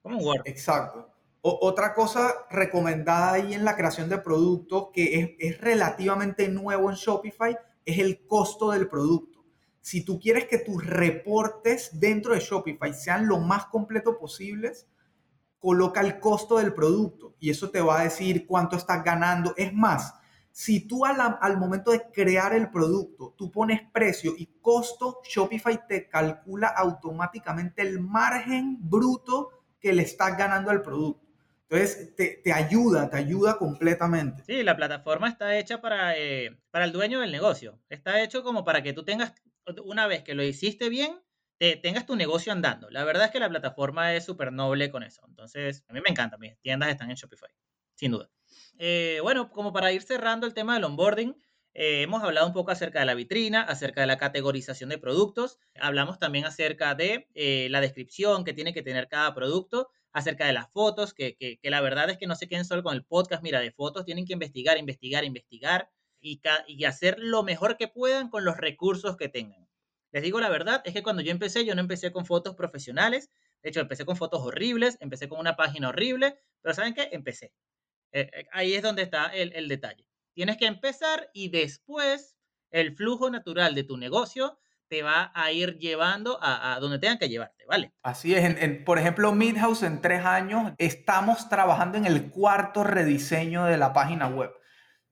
[0.02, 0.44] Como un Word.
[0.46, 1.14] Exacto.
[1.42, 6.96] otra cosa recomendada ahí en la creación de productos que es, es relativamente nuevo en
[6.96, 9.44] Shopify es el costo del producto.
[9.82, 14.88] Si tú quieres que tus reportes dentro de Shopify sean lo más completo posibles,
[15.60, 19.54] coloca el costo del producto y eso te va a decir cuánto estás ganando.
[19.58, 20.14] Es más,
[20.60, 26.10] si tú al, momento de crear el producto, tú pones precio y costo, Shopify te
[26.10, 31.26] calcula automáticamente el margen bruto que le estás ganando al producto.
[31.70, 34.44] Entonces, te, ayuda, te ayuda completamente.
[34.44, 37.80] Sí, la plataforma está hecha para, eh, para el dueño del negocio.
[37.88, 39.34] Está hecho como para que tú tengas,
[39.86, 41.22] una vez que lo hiciste bien,
[41.58, 42.90] te, tengas tu negocio andando.
[42.90, 45.22] La verdad es que la plataforma es súper noble con eso.
[45.26, 46.38] Entonces, a mí me encanta.
[46.38, 47.50] Mis tiendas están en Shopify,
[47.96, 48.30] sin duda.
[48.82, 51.36] Eh, bueno, como para ir cerrando el tema del onboarding,
[51.74, 55.60] eh, hemos hablado un poco acerca de la vitrina, acerca de la categorización de productos,
[55.76, 60.54] hablamos también acerca de eh, la descripción que tiene que tener cada producto, acerca de
[60.54, 63.44] las fotos, que, que, la verdad es que no se queden solo con el podcast,
[63.44, 65.90] mira, de fotos tienen que investigar, investigar, investigar
[66.22, 69.68] y, y hacer lo mejor que puedan con los recursos que tengan.
[70.12, 73.30] Les digo la verdad, es que cuando yo empecé, yo no empecé con fotos profesionales,
[73.62, 77.10] de hecho empecé con fotos horribles, empecé con una página horrible, pero ¿saben qué?
[77.12, 77.54] Empecé.
[78.12, 80.06] Eh, eh, ahí es donde está el, detalle.
[80.34, 82.38] Tienes que empezar y después
[82.72, 87.30] el flujo natural de tu negocio te va a ir llevando a, donde tengan que
[87.30, 87.94] llevarte, ¿vale?
[88.02, 88.84] Así es.
[88.84, 94.28] por ejemplo, Midhouse en tres años estamos trabajando en el cuarto rediseño de la página
[94.28, 94.52] web.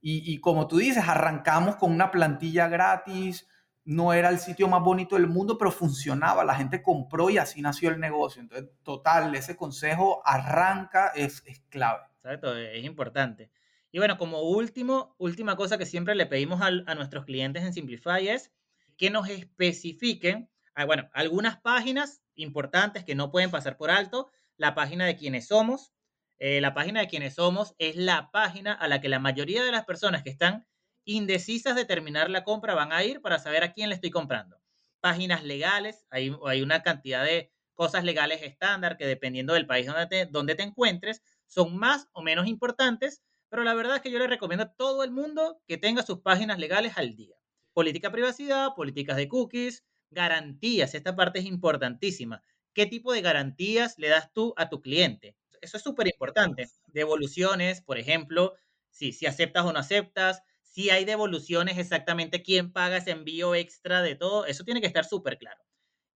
[0.01, 3.47] Y, y, como tú dices, arrancamos con una plantilla gratis,
[3.87, 7.61] no era el sitio más bonito del mundo, pero funcionaba, la gente compró y así
[7.61, 8.41] nació el negocio.
[8.41, 12.01] Entonces, total, ese consejo arranca, es, es clave.
[12.27, 13.49] Exacto, es importante.
[13.89, 18.27] Y bueno, como último, última cosa que siempre le pedimos a, nuestros clientes en Simplify
[18.27, 18.51] es
[18.97, 24.75] que nos especifiquen, ah, bueno, algunas páginas importantes que no pueden pasar por alto, la
[24.75, 25.93] página de quienes somos.
[26.39, 29.71] Eh, la página de quienes somos es la página a la que la mayoría de
[29.71, 30.67] las personas que están
[31.05, 34.59] indecisas de terminar la compra van a ir para saber a quién le estoy comprando.
[34.99, 40.25] Páginas legales, hay, hay una cantidad de cosas legales estándar que dependiendo del país donde
[40.25, 44.27] donde te encuentres, son más o menos importantes, pero la verdad es que yo le
[44.27, 47.35] recomiendo a todo el mundo que tenga sus páginas legales al día.
[47.73, 52.41] Política de privacidad, políticas de cookies, garantías, esta parte es importantísima.
[52.73, 55.35] ¿Qué tipo de garantías le das tú a tu cliente?
[55.61, 56.71] Eso es súper importante.
[56.85, 58.53] Devoluciones, por ejemplo,
[58.89, 64.01] si, si aceptas o no aceptas, si hay devoluciones, exactamente quién paga ese envío extra
[64.01, 65.63] de todo, eso tiene que estar súper claro.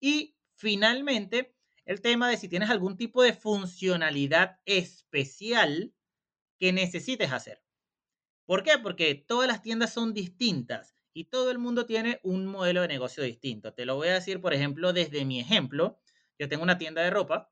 [0.00, 1.54] Y finalmente,
[1.88, 5.94] el tema de si tienes algún tipo de funcionalidad especial
[6.58, 7.62] que necesites hacer.
[8.44, 8.76] ¿Por qué?
[8.76, 13.22] Porque todas las tiendas son distintas y todo el mundo tiene un modelo de negocio
[13.22, 13.72] distinto.
[13.72, 15.98] Te lo voy a decir, por ejemplo, desde mi ejemplo.
[16.38, 17.50] Yo tengo una tienda de ropa,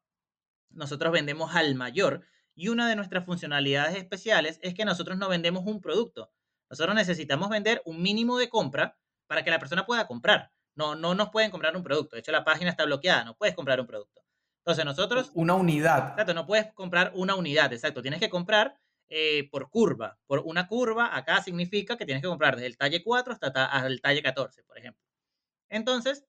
[0.69, 5.65] nosotros vendemos al mayor y una de nuestras funcionalidades especiales es que nosotros no vendemos
[5.65, 6.31] un producto,
[6.69, 10.53] nosotros necesitamos vender un mínimo de compra para que la persona pueda comprar.
[10.75, 12.17] No, no nos pueden comprar un producto.
[12.17, 14.26] De hecho, la página está bloqueada, no puedes comprar un producto.
[14.67, 15.31] Entonces, nosotros...
[15.35, 16.09] Una unidad.
[16.11, 18.03] Exacto, no puedes comprar una unidad, exacto.
[18.03, 18.77] Tienes que comprar
[19.09, 20.19] eh, por curva.
[20.27, 24.01] Por una curva, acá significa que tienes que comprar desde el talle 4 hasta, el
[24.01, 25.01] talle 14, por ejemplo.
[25.69, 26.25] Entonces,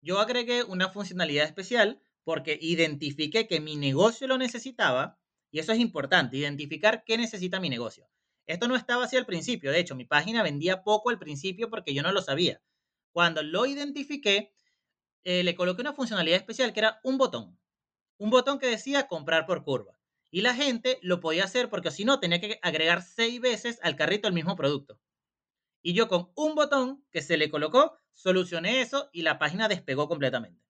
[0.00, 5.16] yo agregué una funcionalidad especial porque identifiqué que mi negocio lo necesitaba
[5.52, 8.08] y eso es importante, identificar qué necesita mi negocio.
[8.46, 11.94] Esto no estaba así al principio, de hecho, mi página vendía poco al principio porque
[11.94, 12.60] yo no lo sabía.
[13.12, 14.52] Cuando lo identifiqué,
[15.22, 17.56] eh, le coloqué una funcionalidad especial que era un botón.
[18.18, 19.98] Un botón que decía comprar por curva.
[20.30, 23.96] Y la gente lo podía hacer porque si no tenía que agregar seis veces al
[23.96, 25.00] carrito el mismo producto.
[25.82, 30.08] Y yo con un botón que se le colocó, solucioné eso y la página despegó
[30.08, 30.60] completamente.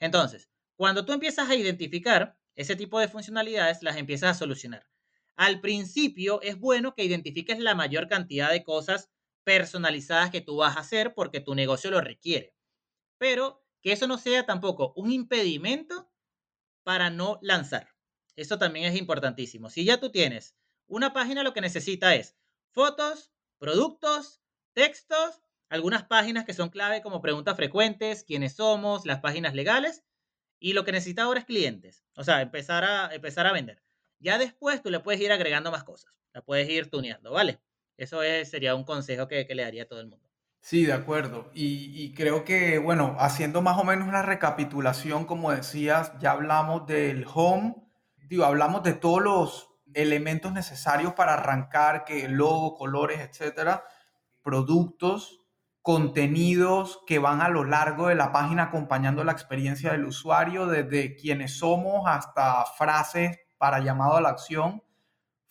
[0.00, 4.86] Entonces, cuando tú empiezas a identificar ese tipo de funcionalidades, las empiezas a solucionar.
[5.36, 9.10] Al principio es bueno que identifiques la mayor cantidad de cosas
[9.44, 12.54] personalizadas que tú vas a hacer porque tu negocio lo requiere.
[13.18, 16.03] Pero que eso no sea tampoco un impedimento
[16.84, 17.88] para no lanzar.
[18.36, 19.70] Eso también es importantísimo.
[19.70, 20.54] Si ya tú tienes
[20.86, 22.36] una página, lo que necesita es
[22.70, 24.40] fotos, productos,
[24.74, 30.04] textos, algunas páginas que son clave como preguntas frecuentes, quiénes somos, las páginas legales.
[30.60, 32.04] Y lo que necesita ahora es clientes.
[32.16, 33.82] O sea, empezar a, empezar a vender.
[34.18, 37.60] Ya después tú le puedes ir agregando más cosas, la puedes ir tuneando, ¿vale?
[37.96, 40.23] Eso sería un consejo que, le daría a todo el mundo.
[40.66, 41.50] Sí, de acuerdo.
[41.52, 47.26] Y, creo que, bueno, haciendo más o menos una recapitulación, como decías, ya hablamos del
[47.34, 47.76] home,
[48.30, 53.84] digo, hablamos de todos los elementos necesarios para arrancar, que logo, colores, etcétera,
[54.42, 55.42] productos,
[55.82, 61.14] contenidos que van a lo largo de la página acompañando la experiencia del usuario, desde
[61.14, 64.82] quienes somos hasta frases para llamado a la acción,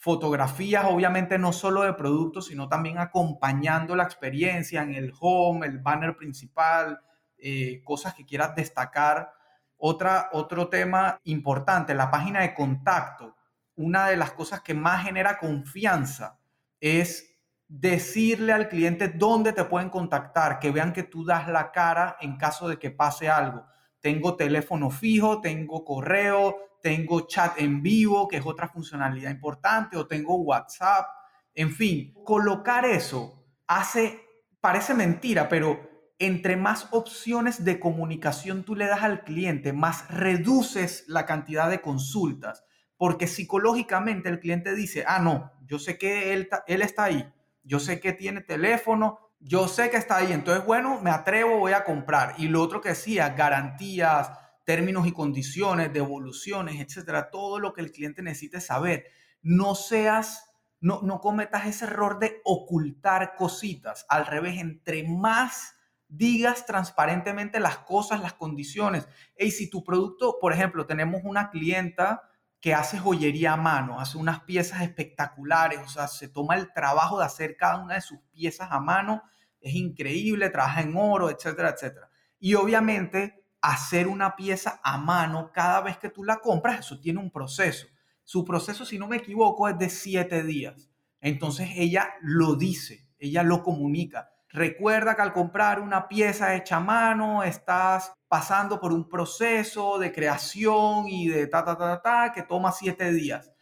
[0.03, 5.79] fotografías, obviamente no solo de productos, sino también acompañando la experiencia en el home, el
[5.79, 6.99] banner principal,
[7.37, 9.31] eh, cosas que quieras destacar.
[9.77, 13.37] Otra, otro tema importante, la página de contacto.
[13.75, 16.37] Una de las cosas que más genera confianza
[16.81, 17.39] es
[17.69, 22.35] decirle al cliente dónde te pueden contactar, que vean que tú das la cara en
[22.35, 23.65] caso de que pase algo.
[24.01, 30.05] Tengo teléfono fijo, tengo correo, tengo chat en vivo, que es otra funcionalidad importante, o
[30.05, 31.07] tengo WhatsApp.
[31.55, 34.19] En fin, colocar eso hace,
[34.59, 41.05] parece mentira, pero entre más opciones de comunicación tú le das al cliente, más reduces
[41.07, 42.65] la cantidad de consultas,
[42.97, 47.79] porque psicológicamente el cliente dice, ah, no, yo sé que él, él está ahí, yo
[47.79, 51.85] sé que tiene teléfono, yo sé que está ahí, entonces bueno, me atrevo, voy a
[51.85, 52.35] comprar.
[52.37, 54.31] Y lo otro que decía, garantías,
[54.63, 59.05] términos y condiciones, devoluciones, etcétera, todo lo que el cliente necesite saber.
[59.41, 64.05] No seas, no, no cometas ese error de ocultar cositas.
[64.09, 65.75] Al revés, entre más
[66.07, 69.07] digas transparentemente las cosas, las condiciones.
[69.37, 72.21] Y si tu producto, por ejemplo, tenemos una clienta
[72.63, 77.19] que hace joyería a mano, hace unas piezas espectaculares, o sea, se toma el trabajo
[77.19, 79.23] de hacer cada una de sus piezas a mano,
[79.59, 82.09] es increíble, trabaja en oro, etcétera, etcétera.
[82.39, 87.21] Y obviamente hacer una pieza a mano cada vez que tú la compras, eso tiene
[87.21, 87.87] un proceso.
[88.21, 90.89] Su proceso, si no me equivoco, es de siete días.
[91.21, 94.29] Entonces ella lo dice, ella lo comunica.
[94.49, 100.11] Recuerda que al comprar una pieza hecha a mano estás pasando por un proceso de
[100.11, 103.53] creación y de ta, ta, ta, ta, que toma siete días.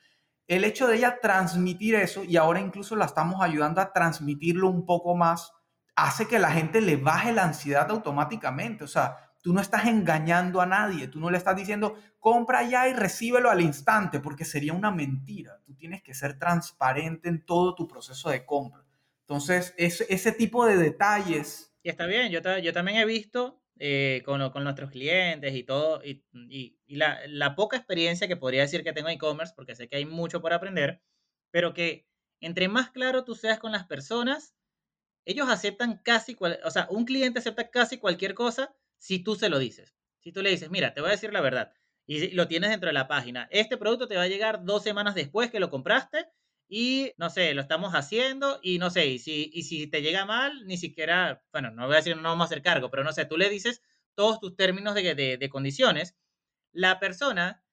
[0.47, 4.84] El hecho de ella transmitir eso, y ahora incluso la estamos ayudando a transmitirlo un
[4.84, 5.54] poco más,
[5.95, 8.84] hace que la gente le baje la ansiedad automáticamente.
[8.84, 12.88] O sea, tú no estás engañando a nadie, tú no le estás diciendo, compra ya
[12.88, 15.60] y recíbelo al instante, porque sería una mentira.
[15.66, 18.86] Tú tienes que ser transparente en todo tu proceso de compra.
[19.22, 21.74] Entonces, ese tipo de detalles.
[21.84, 26.24] Y está bien, yo, también he visto eh, con, con, nuestros clientes y todo, y,
[26.88, 30.42] la, poca experiencia que podría decir que tengo en e-commerce, porque sé que hay mucho
[30.42, 31.02] por aprender,
[31.50, 32.08] pero que
[32.42, 34.54] entre más claro tú seas con las personas,
[35.26, 39.49] ellos aceptan casi, cual, o sea, un cliente acepta casi cualquier cosa si tú se
[39.49, 39.95] lo dices.
[40.20, 41.74] Si tú le dices, mira, te voy a decir la verdad,
[42.06, 45.16] y lo tienes dentro de la página, este producto te va a llegar dos semanas
[45.16, 46.28] después que lo compraste
[46.70, 50.26] y no sé, lo estamos haciendo y no sé, y si, y si te llega
[50.26, 53.12] mal, ni siquiera, bueno, no voy a decir no vamos a hacer cargo, pero no
[53.12, 53.82] sé, tú le dices
[54.16, 56.16] todos tus términos de, de, de condiciones,
[56.72, 57.66] la persona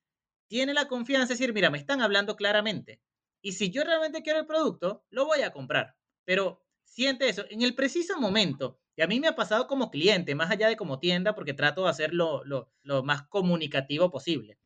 [0.48, 3.02] tiene la confianza de decir, mira, me están hablando claramente.
[3.42, 5.96] Y si yo realmente quiero el producto, lo voy a comprar.
[6.24, 8.80] Pero siente eso en el preciso momento.
[8.98, 11.84] Y a mí me ha pasado como cliente, más allá de como tienda, porque trato
[11.84, 14.58] de hacer lo, lo, más comunicativo posible.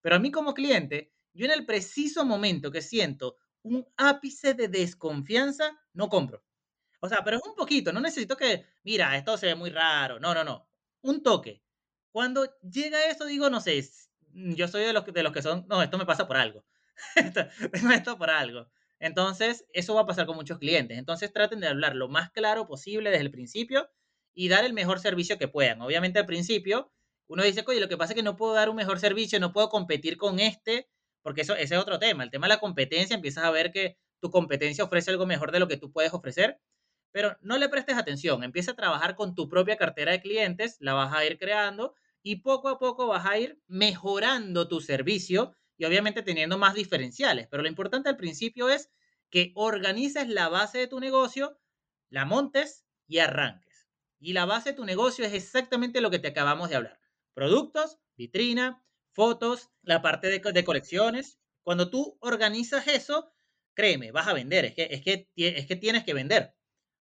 [0.00, 4.68] Pero a mí como cliente, yo en el preciso momento que siento un ápice de
[4.68, 6.44] desconfianza, no compro.
[7.00, 10.20] O sea, pero es un poquito, no necesito que, mira, esto se ve muy raro.
[10.20, 10.68] No, no, no.
[11.02, 11.60] Un toque.
[12.12, 13.84] Cuando llega eso, digo, no sé,
[14.32, 16.64] yo soy de los, de los que son, no, esto me pasa por algo.
[17.72, 18.70] Tengo esto por algo.
[19.00, 20.98] Entonces, eso va a pasar con muchos clientes.
[20.98, 23.90] Entonces, traten de hablar lo más claro posible desde el principio
[24.34, 25.80] y dar el mejor servicio que puedan.
[25.82, 26.92] Obviamente, al principio,
[27.26, 29.52] uno dice, oye, lo que pasa es que no puedo dar un mejor servicio, no
[29.52, 30.88] puedo competir con este
[31.22, 32.24] porque eso, ese es otro tema.
[32.24, 35.60] El tema de la competencia, empiezas a ver que tu competencia ofrece algo mejor de
[35.60, 36.60] lo que tú puedes ofrecer,
[37.12, 38.44] pero no le prestes atención.
[38.44, 42.36] Empieza a trabajar con tu propia cartera de clientes, la vas a ir creando y
[42.36, 47.48] poco a poco vas a ir mejorando tu servicio y obviamente teniendo más diferenciales.
[47.50, 48.90] Pero lo importante al principio es
[49.30, 51.58] que organices la base de tu negocio,
[52.10, 53.88] la montes y arranques.
[54.18, 57.00] Y la base de tu negocio es exactamente lo que te acabamos de hablar.
[57.32, 61.38] Productos, vitrina, fotos, la parte de, colecciones.
[61.62, 63.32] Cuando tú organizas eso,
[63.72, 64.66] créeme, vas a vender.
[64.66, 66.54] Es que, es que, es que tienes que vender.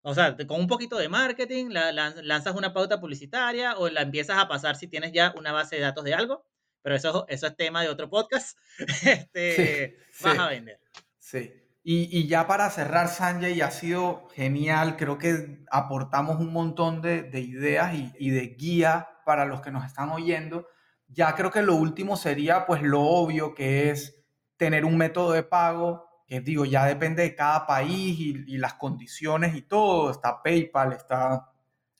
[0.02, 4.36] O sea, con un poquito de marketing, la, lanzas una pauta publicitaria o la empiezas
[4.36, 6.44] a pasar si tienes ya una base de datos de algo.
[6.86, 8.56] Pero eso, eso es tema de otro podcast.
[9.02, 10.78] Este, vas a vender.
[11.18, 11.52] Sí.
[11.82, 14.96] Y, y, ya para cerrar, Sanjay, ha sido genial.
[14.96, 19.72] Creo que aportamos un montón de, de ideas y, y, de guía para los que
[19.72, 20.68] nos están oyendo.
[21.08, 24.24] Ya creo que lo último sería pues lo obvio que es
[24.56, 29.56] tener un método de pago, que digo, ya depende de cada país y, las condiciones
[29.56, 30.12] y todo.
[30.12, 31.50] Está PayPal, está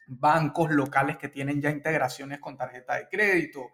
[0.07, 3.72] bancos locales que tienen ya integraciones con tarjeta de crédito,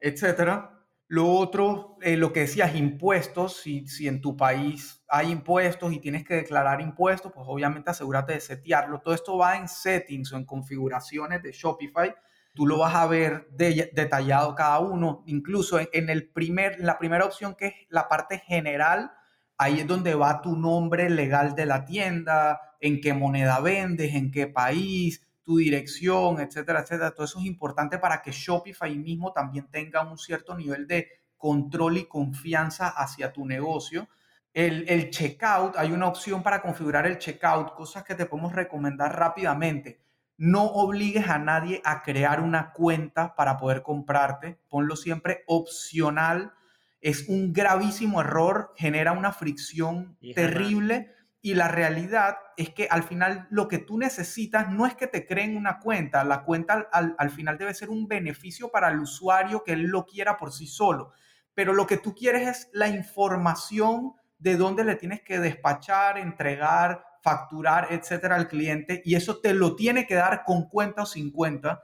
[0.00, 0.74] etcétera.
[1.10, 6.00] Lo otro, eh, lo que decías, impuestos, si, si en tu país hay impuestos y
[6.00, 9.00] tienes que declarar impuestos, pues obviamente asegúrate de setearlo.
[9.00, 12.14] Todo esto va en settings o en configuraciones de Shopify.
[12.54, 15.22] Tú lo vas a ver detallado cada uno.
[15.26, 19.10] Incluso en, el primer, la primera opción que es la parte general,
[19.56, 24.30] ahí es donde va tu nombre legal de la tienda, en qué moneda vendes, en
[24.30, 27.10] qué país, tu dirección, etcétera, etcétera.
[27.12, 31.96] Todo eso es importante para que Shopify mismo también tenga un cierto nivel de control
[31.96, 34.10] y confianza hacia tu negocio.
[34.52, 39.18] El, el checkout, hay una opción para configurar el checkout, cosas que te podemos recomendar
[39.18, 40.02] rápidamente.
[40.36, 44.60] No obligues a nadie a crear una cuenta para poder comprarte.
[44.68, 46.52] Ponlo siempre opcional.
[47.00, 53.46] Es un gravísimo error, genera una fricción terrible y la realidad es que al final
[53.50, 57.58] lo que tú necesitas no es que te creen una cuenta, la cuenta al, final
[57.58, 61.12] debe ser un beneficio para el usuario que él lo quiera por sí solo,
[61.54, 67.04] pero lo que tú quieres es la información de dónde le tienes que despachar, entregar,
[67.22, 71.30] facturar, etcétera al cliente y eso te lo tiene que dar con cuenta o sin
[71.30, 71.82] cuenta.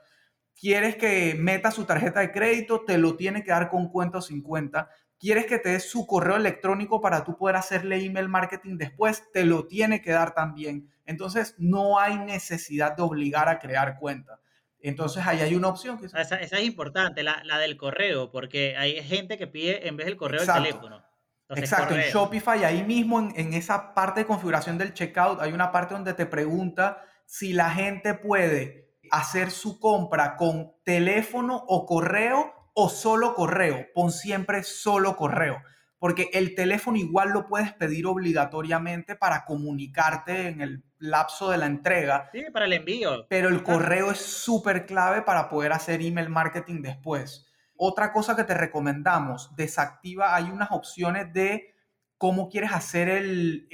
[0.56, 4.22] Quieres que meta su tarjeta de crédito, te lo tiene que dar con cuenta o
[4.22, 4.88] sin cuenta
[5.18, 9.44] quieres que te dé su correo electrónico para tú poder hacerle email marketing después, te
[9.44, 10.90] lo tiene que dar también.
[11.06, 14.40] Entonces, no hay necesidad de obligar a crear cuenta.
[14.80, 15.98] Entonces, ahí hay una opción.
[15.98, 16.06] Que...
[16.06, 20.42] Esa, es importante, la, del correo, porque hay gente que pide en vez del correo
[20.42, 21.02] el teléfono.
[21.50, 25.70] Exacto, en Shopify, ahí mismo en, en esa parte de configuración del checkout, hay una
[25.72, 32.52] parte donde te pregunta si la gente puede hacer su compra con teléfono o correo
[32.74, 33.86] o solo correo.
[33.94, 35.62] Pon siempre solo correo,
[35.98, 41.66] porque el teléfono igual lo puedes pedir obligatoriamente para comunicarte en el lapso de la
[41.66, 42.28] entrega.
[42.32, 43.26] Sí, para el envío.
[43.28, 47.46] Pero el correo es súper clave para poder hacer email marketing después.
[47.76, 51.74] Otra cosa que te recomendamos, desactiva, hay unas opciones de
[52.18, 53.68] cómo quieres hacer el,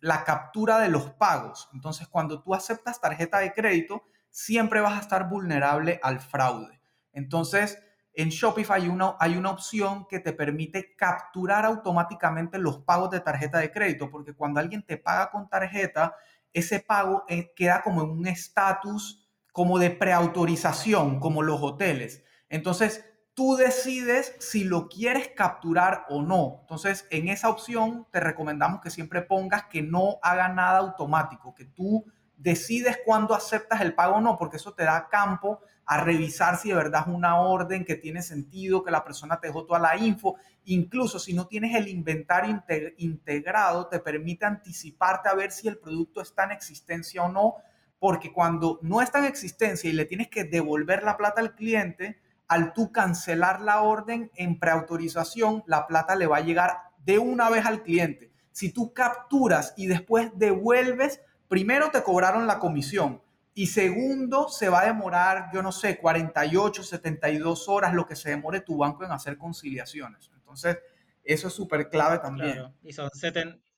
[0.00, 1.68] la captura de los pagos.
[1.72, 6.80] Entonces, cuando tú aceptas tarjeta de crédito, siempre vas a estar vulnerable al fraude.
[7.12, 7.82] Entonces,
[8.22, 13.20] en Shopify hay una, hay una opción que te permite capturar automáticamente los pagos de
[13.20, 16.16] tarjeta de crédito, porque cuando alguien te paga con tarjeta,
[16.52, 22.24] ese pago eh, queda como en un estatus como de preautorización, como los hoteles.
[22.48, 23.04] Entonces,
[23.34, 26.58] tú decides si lo quieres capturar o no.
[26.62, 31.66] Entonces, en esa opción te recomendamos que siempre pongas que no haga nada automático, que
[31.66, 32.04] tú
[32.36, 35.60] decides cuándo aceptas el pago o no, porque eso te da campo
[35.90, 39.46] a revisar si de verdad es una orden que tiene sentido, que la persona te
[39.46, 40.36] dejó toda la info.
[40.66, 42.62] Incluso si no tienes el inventario
[42.98, 47.54] integrado, te permite anticiparte a ver si el producto está en existencia o no,
[47.98, 52.18] porque cuando no está en existencia y le tienes que devolver la plata al cliente,
[52.48, 57.48] al tú cancelar la orden en preautorización, la plata le va a llegar de una
[57.48, 58.30] vez al cliente.
[58.52, 63.22] Si tú capturas y después devuelves, primero te cobraron la comisión,
[63.58, 68.30] y segundo, se va a demorar, yo no sé, 48, 72 horas, lo que se
[68.30, 70.30] demore tu banco en hacer conciliaciones.
[70.32, 70.78] Entonces,
[71.24, 72.72] eso es súper clave también.
[72.84, 73.10] Y, son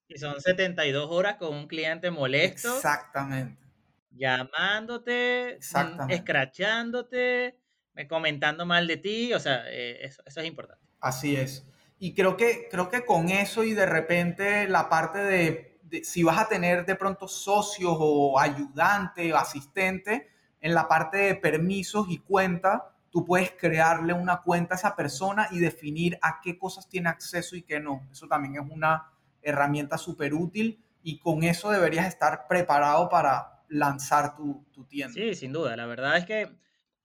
[0.06, 2.76] y son 72 horas con un cliente molesto.
[2.76, 3.58] Exactamente.
[4.10, 7.56] Llamándote, mm, escrachándote,
[8.06, 9.32] comentando mal de ti.
[9.32, 10.84] O sea, eh, eso, eso es importante.
[11.00, 11.66] Así es.
[11.98, 16.38] Y creo que, creo que con eso y de repente la parte de si vas
[16.38, 20.28] a tener de pronto socios o ayudante o asistente,
[20.60, 25.48] en la parte de permisos y cuenta, tú puedes crearle una cuenta a esa persona
[25.50, 28.06] y definir a qué cosas tiene acceso y qué no.
[28.10, 29.10] Eso también es una
[29.42, 35.14] herramienta súper útil y con eso deberías estar preparado para lanzar tu, tu, tienda.
[35.14, 35.76] Sí, sin duda.
[35.76, 36.56] La verdad es que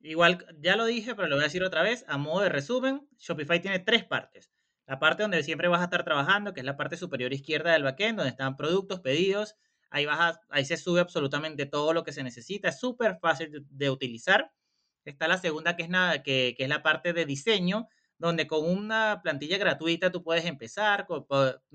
[0.01, 2.03] igual ya lo dije, pero lo voy a decir otra vez.
[2.07, 4.51] A modo de resumen, Shopify tiene tres partes.
[4.87, 7.83] La parte donde siempre vas a estar trabajando, que es la parte superior izquierda del
[7.83, 9.55] backend, donde están productos, pedidos.
[9.89, 10.05] Ahí,
[10.49, 12.69] ahí se sube absolutamente todo lo que se necesita.
[12.69, 14.51] Es súper fácil de, utilizar.
[15.03, 18.67] Está la segunda, que es, nada, que, que es la parte de diseño, donde con
[18.67, 21.07] una plantilla gratuita tú puedes empezar.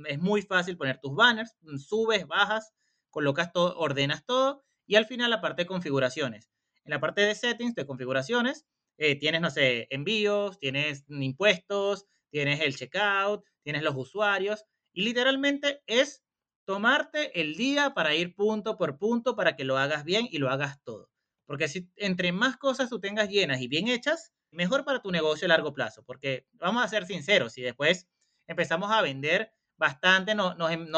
[0.06, 2.72] Es muy fácil poner tus banners, subes, bajas,
[3.10, 4.62] colocas todo, ordenas todo.
[4.86, 6.50] Y al final la parte de configuraciones.
[6.84, 8.66] En la parte de settings, de configuraciones,
[8.98, 15.82] eh, tienes, no sé, envíos, tienes impuestos, tienes el checkout, tienes los usuarios y literalmente
[15.86, 16.22] es
[16.64, 20.50] tomarte el día para ir punto por punto para que lo hagas bien y lo
[20.50, 21.10] hagas todo.
[21.46, 25.46] Porque si entre más cosas tú tengas llenas y bien hechas, mejor para tu negocio
[25.46, 26.04] a largo plazo.
[26.04, 28.08] Porque vamos a ser sinceros, si después
[28.46, 30.54] empezamos a vender bastante, nos,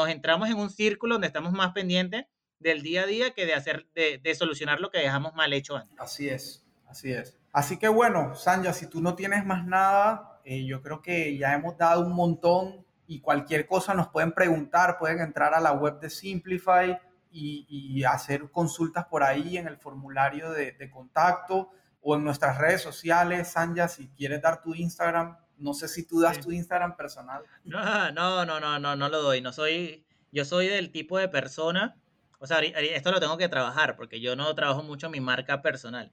[0.09, 2.25] entramos en un círculo donde estamos más pendientes
[2.59, 5.75] del día a día que de hacer, de, de solucionar lo que dejamos mal hecho
[5.75, 5.99] antes.
[5.99, 7.37] Así es, así es.
[7.51, 11.53] Así que bueno, Sanja, si tú no tienes más nada, Eh, yo creo que ya
[11.53, 15.99] hemos dado un montón y cualquier cosa nos pueden preguntar, pueden entrar a la web
[15.99, 16.99] de Simplify
[17.31, 21.71] y, hacer consultas por ahí en el formulario de, contacto
[22.01, 23.49] o en nuestras redes sociales.
[23.49, 27.43] Sanja, si quieres dar tu Instagram, no sé si tú das tu Instagram personal.
[27.63, 29.41] No, no, no, no, no, no lo doy.
[29.41, 31.97] No soy, yo soy del tipo de persona,
[32.39, 36.11] o sea, esto lo tengo que trabajar porque yo no trabajo mucho mi marca personal.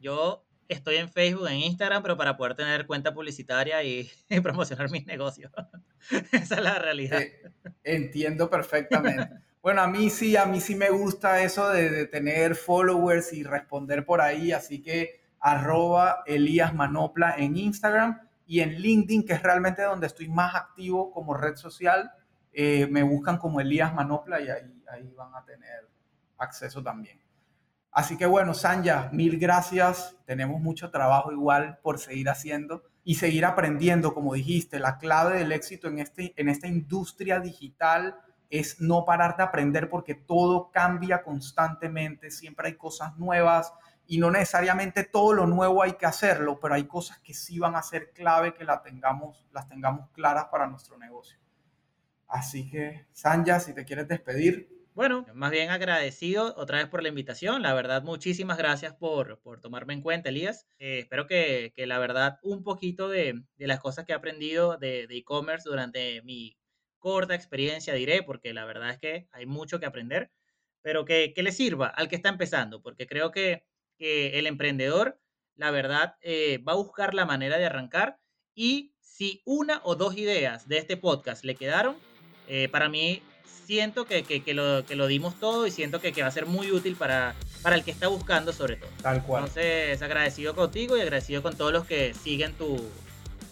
[0.00, 4.10] Yo estoy en Facebook, en Instagram, pero para poder tener cuenta publicitaria y,
[4.42, 5.52] promocionar mis negocios.
[6.32, 7.22] Esa es la realidad.
[7.84, 9.28] entiendo perfectamente.
[9.66, 14.06] Bueno, a mí sí, a mí sí me gusta eso de, tener followers y responder
[14.06, 19.82] por ahí, así que arroba Elías Manopla en Instagram y en LinkedIn, que es realmente
[19.82, 22.12] donde estoy más activo como red social,
[22.52, 25.88] eh, me buscan como Elías Manopla y ahí, ahí van a tener
[26.38, 27.18] acceso también.
[27.96, 30.14] Así que bueno, Sanja, mil gracias.
[30.26, 35.50] Tenemos mucho trabajo igual por seguir haciendo y seguir aprendiendo, como dijiste, la clave del
[35.50, 38.20] éxito en, este, en esta industria digital
[38.50, 43.72] es no parar de aprender porque todo cambia constantemente, siempre hay cosas nuevas
[44.06, 47.76] y no necesariamente todo lo nuevo hay que hacerlo, pero hay cosas que sí van
[47.76, 51.38] a ser clave que la tengamos, las tengamos claras para nuestro negocio.
[52.28, 54.75] Así que, Sanja, si te quieres despedir.
[54.96, 57.60] Bueno, más bien agradecido otra vez por la invitación.
[57.60, 60.66] La verdad, muchísimas gracias por, tomarme en cuenta, Elías.
[60.78, 65.68] Eh, espero que, la verdad, un poquito de, las cosas que he aprendido de e-commerce
[65.68, 66.56] durante mi
[66.98, 70.30] corta experiencia, diré, porque la verdad es que hay mucho que aprender,
[70.80, 73.66] pero que, le sirva al que está empezando, porque creo que,
[73.98, 75.20] el emprendedor,
[75.56, 78.18] la verdad, eh, va a buscar la manera de arrancar
[78.54, 81.96] y si una o dos ideas de este podcast le quedaron,
[82.48, 83.22] eh, para mí
[83.66, 86.46] siento que, que, lo, que lo dimos todo y siento que, que va a ser
[86.46, 88.90] muy útil para, para el que está buscando sobre todo.
[89.02, 89.44] Tal cual.
[89.44, 92.76] Entonces, agradecido contigo y agradecido con todos los que siguen tu,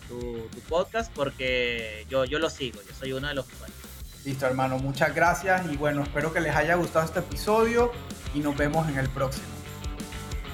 [0.08, 3.78] tu, podcast porque yo, yo lo sigo, yo soy uno de los usuarios.
[4.24, 7.92] Listo, hermano, muchas gracias y bueno, espero que les haya gustado este episodio
[8.34, 9.46] y nos vemos en el próximo.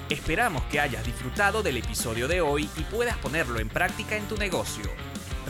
[0.09, 4.35] Esperamos que hayas disfrutado del episodio de hoy y puedas ponerlo en práctica en tu
[4.35, 4.83] negocio.